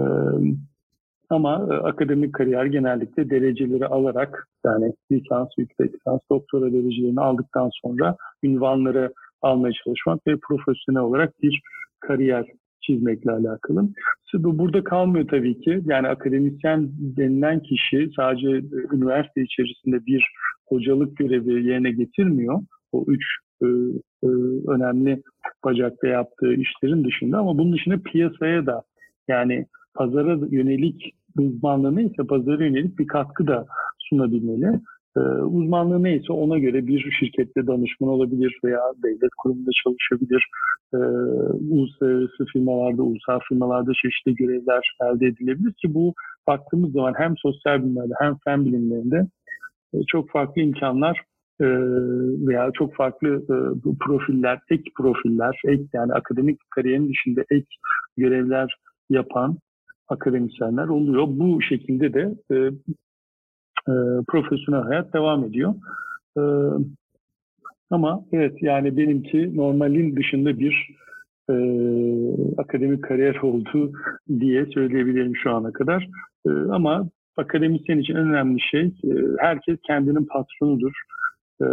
ama 1.32 1.68
e, 1.72 1.74
akademik 1.74 2.34
kariyer 2.34 2.66
genellikle 2.66 3.30
dereceleri 3.30 3.88
alarak 3.88 4.48
yani 4.66 4.94
lisans, 5.12 5.48
yüksek 5.58 5.94
lisans, 5.94 6.20
doktora 6.32 6.74
derecelerini 6.74 7.22
aldıktan 7.22 7.70
sonra 7.84 8.16
ünvanları 8.44 9.14
almaya 9.42 9.74
çalışmak 9.84 10.28
ve 10.28 10.38
profesyonel 10.48 11.02
olarak 11.02 11.42
bir 11.42 11.62
kariyer 12.00 12.46
çizmekle 12.82 13.32
alakalı. 13.32 13.90
Bu 14.34 14.60
burada 14.60 14.84
kalmıyor 14.84 15.28
tabii 15.28 15.62
ki. 15.62 15.82
Yani 15.86 16.08
akademisyen 16.08 16.90
denilen 17.00 17.60
kişi 17.60 18.10
sadece 18.16 18.48
e, 18.48 18.62
üniversite 18.96 19.42
içerisinde 19.42 20.06
bir 20.06 20.26
hocalık 20.68 21.18
görevi 21.18 21.68
yerine 21.68 21.92
getirmiyor. 21.92 22.60
O 22.92 23.06
üç 23.08 23.24
e, 23.62 23.66
e, 24.24 24.28
önemli 24.68 25.22
bacakta 25.66 26.08
yaptığı 26.08 26.54
işlerin 26.54 27.04
dışında 27.04 27.38
ama 27.38 27.58
bunun 27.58 27.74
dışında 27.74 27.98
piyasaya 27.98 28.66
da 28.66 28.84
yani 29.28 29.66
pazara 29.94 30.40
yönelik 30.52 31.14
uzmanlığı 31.38 31.96
neyse 31.96 32.24
pazara 32.30 32.66
yönelik 32.66 33.00
bir 33.00 33.08
katkı 33.08 33.48
da 33.48 33.66
sunabilmeli. 34.00 34.80
Ee, 35.18 35.20
uzmanlığı 35.42 36.04
neyse 36.04 36.34
ona 36.34 36.60
göre 36.60 36.88
bir 36.88 37.12
şirkette 37.20 37.68
danışman 37.68 38.10
olabilir 38.10 38.60
veya 38.64 38.82
devlet 39.04 39.32
kurumunda 39.38 39.70
çalışabilir. 39.84 40.44
Ee, 40.94 40.98
uluslararası 41.74 42.46
firmalarda, 42.54 43.04
ulusal 43.04 43.40
firmalarda 43.50 43.92
çeşitli 44.02 44.36
görevler 44.36 44.96
elde 45.02 45.28
edilebilir 45.28 45.74
ki 45.74 45.94
bu 45.94 46.14
baktığımız 46.48 46.92
zaman 46.92 47.14
hem 47.18 47.34
sosyal 47.38 47.84
bilimlerde 47.84 48.14
hem 48.20 48.36
fen 48.46 48.66
bilimlerinde 48.66 49.28
e, 49.94 49.98
çok 50.08 50.30
farklı 50.30 50.62
imkanlar 50.62 51.22
e, 51.62 51.66
veya 52.48 52.72
çok 52.74 52.96
farklı 52.96 53.28
e, 53.28 53.56
profiller, 54.00 54.60
ek 54.70 54.84
profiller, 54.98 55.62
ek 55.68 55.84
yani 55.94 56.14
akademik 56.14 56.60
kariyerin 56.76 57.10
dışında 57.10 57.42
ek 57.52 57.66
görevler 58.18 58.76
yapan 59.10 59.58
akademisyenler 60.12 60.88
oluyor. 60.88 61.28
Bu 61.28 61.62
şekilde 61.62 62.14
de 62.14 62.36
e, 62.52 62.56
e, 63.88 63.94
profesyonel 64.28 64.84
hayat 64.84 65.14
devam 65.14 65.44
ediyor. 65.44 65.74
E, 66.38 66.42
ama 67.90 68.26
evet 68.32 68.54
yani 68.62 68.98
benimki 68.98 69.58
normalin 69.58 70.16
dışında 70.16 70.60
bir 70.60 70.88
e, 71.50 71.56
akademik 72.58 73.04
kariyer 73.04 73.36
oldu 73.44 73.92
diye 74.40 74.66
söyleyebilirim 74.66 75.36
şu 75.36 75.52
ana 75.52 75.72
kadar. 75.72 76.08
E, 76.48 76.50
ama 76.50 77.10
akademisyen 77.38 77.98
için 77.98 78.16
en 78.16 78.28
önemli 78.28 78.60
şey 78.72 78.82
e, 78.82 79.12
herkes 79.40 79.78
kendinin 79.88 80.26
patronudur. 80.26 80.94
E, 81.62 81.66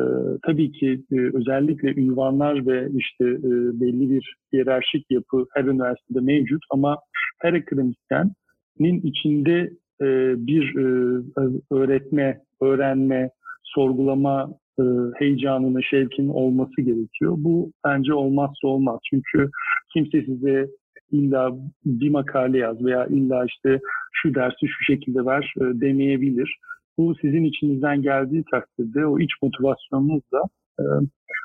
tabii 0.46 0.72
ki 0.72 1.00
e, 1.12 1.16
özellikle 1.36 1.94
ünvanlar 1.94 2.66
ve 2.66 2.88
işte 2.94 3.24
e, 3.24 3.50
belli 3.80 4.10
bir 4.10 4.36
hiyerarşik 4.52 5.10
yapı 5.10 5.46
her 5.54 5.64
üniversitede 5.64 6.20
mevcut 6.20 6.62
ama 6.70 6.98
her 7.40 7.52
akademisyenin 7.52 9.00
içinde 9.02 9.70
e, 10.00 10.06
bir 10.46 10.76
e, 10.76 11.22
öğretme, 11.70 12.40
öğrenme, 12.60 13.30
sorgulama 13.62 14.50
e, 14.80 14.82
heyecanının, 15.16 15.80
şevkin 15.80 16.28
olması 16.28 16.82
gerekiyor. 16.82 17.34
Bu 17.36 17.72
bence 17.86 18.14
olmazsa 18.14 18.68
olmaz. 18.68 18.98
Çünkü 19.10 19.50
kimse 19.92 20.22
size 20.22 20.68
illa 21.12 21.52
bir 21.84 22.10
makale 22.10 22.58
yaz 22.58 22.84
veya 22.84 23.06
illa 23.06 23.44
işte 23.44 23.80
şu 24.12 24.34
dersi 24.34 24.66
şu 24.66 24.84
şekilde 24.84 25.26
ver 25.26 25.54
e, 25.60 25.80
demeyebilir. 25.80 26.58
Bu 26.98 27.14
sizin 27.20 27.44
içinizden 27.44 28.02
geldiği 28.02 28.44
takdirde 28.50 29.06
o 29.06 29.18
iç 29.18 29.30
motivasyonunuzla 29.42 30.42
e, 30.80 30.84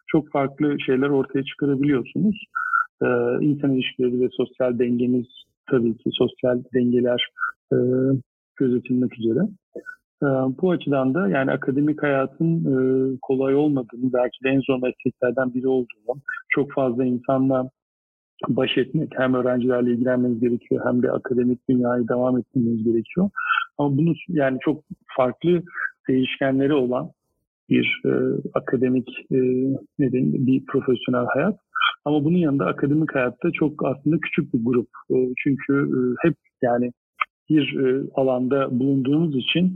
çok 0.08 0.32
farklı 0.32 0.78
şeyler 0.86 1.10
ortaya 1.10 1.44
çıkarabiliyorsunuz. 1.44 2.36
E, 3.02 3.08
insan 3.42 3.74
ilişkileri 3.74 4.22
ve 4.22 4.30
sosyal 4.32 4.80
dengeniz 4.80 5.28
tabii 5.72 5.98
ki 5.98 6.10
sosyal 6.14 6.64
dengeler 6.74 7.30
e, 7.74 7.78
gözetilmek 8.56 9.20
üzere. 9.20 9.40
E, 10.24 10.28
bu 10.62 10.72
açıdan 10.72 11.14
da 11.14 11.28
yani 11.28 11.52
akademik 11.52 12.04
hayatın 12.04 12.52
e, 12.66 12.76
kolay 13.22 13.56
olmadığını, 13.56 14.14
belki 14.14 14.44
de 14.44 14.50
en 14.50 14.60
zor 14.60 14.82
mesleklerden 14.82 15.54
biri 15.54 15.68
olduğunu, 15.68 16.22
çok 16.50 16.72
fazla 16.72 17.06
insanla 17.06 17.70
baş 18.48 18.78
etmek, 18.78 19.12
hem 19.18 19.34
öğrencilerle 19.34 19.92
ilgilenmeniz 19.92 20.40
gerekiyor 20.40 20.86
hem 20.86 21.04
de 21.04 21.12
akademik 21.12 21.70
dünyayı 21.70 22.08
devam 22.08 22.38
etmeniz 22.38 22.84
gerekiyor. 22.84 23.30
Ama 23.78 23.98
bunu 23.98 24.14
yani 24.28 24.58
çok 24.62 24.84
farklı 25.18 25.64
değişkenleri 26.08 26.74
olan 26.74 27.10
bir 27.70 28.02
e, 28.06 28.12
akademik 28.54 29.10
e, 29.32 29.38
nedeni 30.00 30.48
bir 30.48 30.66
profesyonel 30.66 31.26
hayat. 31.34 31.60
Ama 32.06 32.24
bunun 32.24 32.38
yanında 32.38 32.66
akademik 32.66 33.16
hayatta 33.16 33.52
çok 33.52 33.86
aslında 33.86 34.18
küçük 34.18 34.54
bir 34.54 34.66
grup. 34.66 34.88
E, 35.12 35.16
çünkü 35.44 35.74
e, 35.74 36.28
hep 36.28 36.36
yani 36.62 36.92
bir 37.50 37.80
e, 37.80 38.04
alanda 38.14 38.80
bulunduğumuz 38.80 39.36
için 39.36 39.76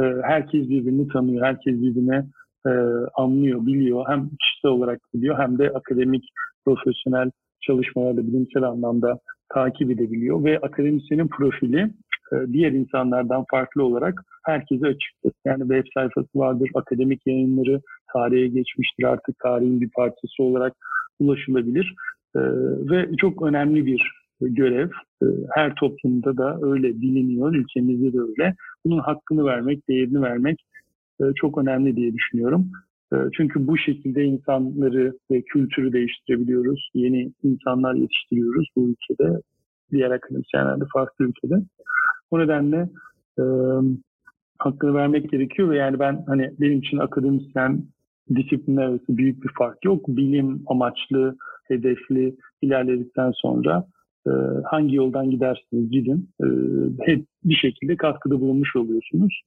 e, 0.00 0.02
herkes 0.22 0.68
birbirini 0.68 1.08
tanıyor, 1.08 1.44
herkes 1.44 1.74
birbirine 1.74 2.26
e, 2.66 2.70
anlıyor, 3.14 3.66
biliyor. 3.66 4.04
Hem 4.08 4.28
kişisel 4.28 4.70
olarak 4.70 5.00
biliyor 5.14 5.38
hem 5.38 5.58
de 5.58 5.70
akademik, 5.70 6.24
profesyonel 6.64 7.30
çalışmalarda 7.66 8.26
bilimsel 8.26 8.62
anlamda 8.62 9.18
takip 9.54 9.90
edebiliyor 9.90 10.44
ve 10.44 10.58
akademisyenin 10.58 11.28
profili 11.28 11.90
e, 12.32 12.36
diğer 12.52 12.72
insanlardan 12.72 13.44
farklı 13.50 13.84
olarak 13.84 14.22
herkese 14.44 14.86
açıktır. 14.86 15.32
Yani 15.44 15.60
web 15.60 15.84
sayfası 15.94 16.28
vardır, 16.38 16.70
akademik 16.74 17.26
yayınları 17.26 17.80
tarihe 18.12 18.46
geçmiştir 18.46 19.04
artık 19.04 19.38
tarihin 19.38 19.80
bir 19.80 19.90
parçası 19.90 20.42
olarak 20.42 20.72
ulaşılabilir 21.20 21.94
e, 22.36 22.40
ve 22.90 23.16
çok 23.16 23.42
önemli 23.42 23.86
bir 23.86 24.12
görev. 24.40 24.88
E, 25.22 25.26
her 25.54 25.74
toplumda 25.74 26.36
da 26.36 26.58
öyle 26.62 27.00
biliniyor, 27.00 27.54
ülkemizde 27.54 28.12
de 28.12 28.20
öyle. 28.20 28.54
Bunun 28.84 28.98
hakkını 28.98 29.44
vermek, 29.44 29.88
değerini 29.88 30.22
vermek 30.22 30.56
çok 31.36 31.58
önemli 31.58 31.96
diye 31.96 32.14
düşünüyorum. 32.14 32.70
Çünkü 33.36 33.66
bu 33.66 33.78
şekilde 33.78 34.24
insanları 34.24 35.12
ve 35.30 35.42
kültürü 35.42 35.92
değiştirebiliyoruz. 35.92 36.90
Yeni 36.94 37.32
insanlar 37.42 37.94
yetiştiriyoruz 37.94 38.68
bu 38.76 38.88
ülkede, 38.88 39.40
diğer 39.92 40.10
akademisyenlerde 40.10 40.84
farklı 40.92 41.24
ülkede. 41.24 41.54
O 42.30 42.38
nedenle 42.38 42.88
e, 43.38 43.42
hakkını 44.58 44.94
vermek 44.94 45.30
gerekiyor 45.30 45.70
ve 45.70 45.76
yani 45.76 45.98
ben 45.98 46.24
hani 46.26 46.50
benim 46.60 46.78
için 46.78 46.98
akademisyen 46.98 47.84
disiplinler 48.34 48.82
arası 48.82 49.04
büyük 49.08 49.44
bir 49.44 49.50
fark 49.58 49.84
yok. 49.84 50.08
Bilim 50.08 50.62
amaçlı, 50.66 51.36
hedefli 51.68 52.36
ilerledikten 52.62 53.32
sonra 53.34 53.86
e, 54.26 54.30
hangi 54.64 54.96
yoldan 54.96 55.30
gidersiniz 55.30 55.90
gidin 55.90 56.30
e, 56.42 56.46
hep 57.00 57.26
bir 57.44 57.54
şekilde 57.54 57.96
katkıda 57.96 58.40
bulunmuş 58.40 58.76
oluyorsunuz. 58.76 59.42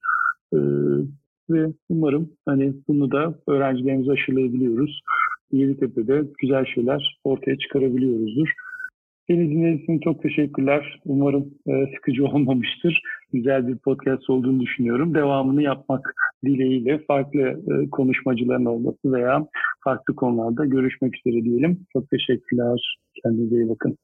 E, 0.54 0.58
ve 1.50 1.74
umarım 1.90 2.30
hani 2.46 2.74
bunu 2.88 3.12
da 3.12 3.36
öğrencilerimize 3.48 4.12
aşılayabiliyoruz. 4.12 5.02
Yeditepe'de 5.52 6.24
güzel 6.42 6.66
şeyler 6.66 7.20
ortaya 7.24 7.58
çıkarabiliyoruzdur. 7.58 8.50
Beni 9.30 9.50
dinlediğiniz 9.50 9.84
için 9.84 10.00
çok 10.00 10.24
teşekkürler. 10.24 11.00
Umarım 11.06 11.54
e, 11.68 11.72
sıkıcı 11.96 12.26
olmamıştır. 12.26 13.02
Güzel 13.34 13.68
bir 13.68 13.78
podcast 13.78 14.30
olduğunu 14.30 14.60
düşünüyorum. 14.60 15.16
Devamını 15.16 15.64
yapmak 15.64 16.16
dileğiyle 16.46 17.00
farklı 17.08 17.42
e, 17.42 17.90
konuşmacıların 17.90 18.66
olması 18.66 19.14
veya 19.14 19.48
farklı 19.84 20.16
konularda 20.16 20.66
görüşmek 20.66 21.14
üzere 21.18 21.44
diyelim. 21.44 21.80
Çok 21.94 22.10
teşekkürler. 22.10 22.98
Kendinize 23.24 23.56
iyi 23.56 23.70
bakın. 23.70 23.98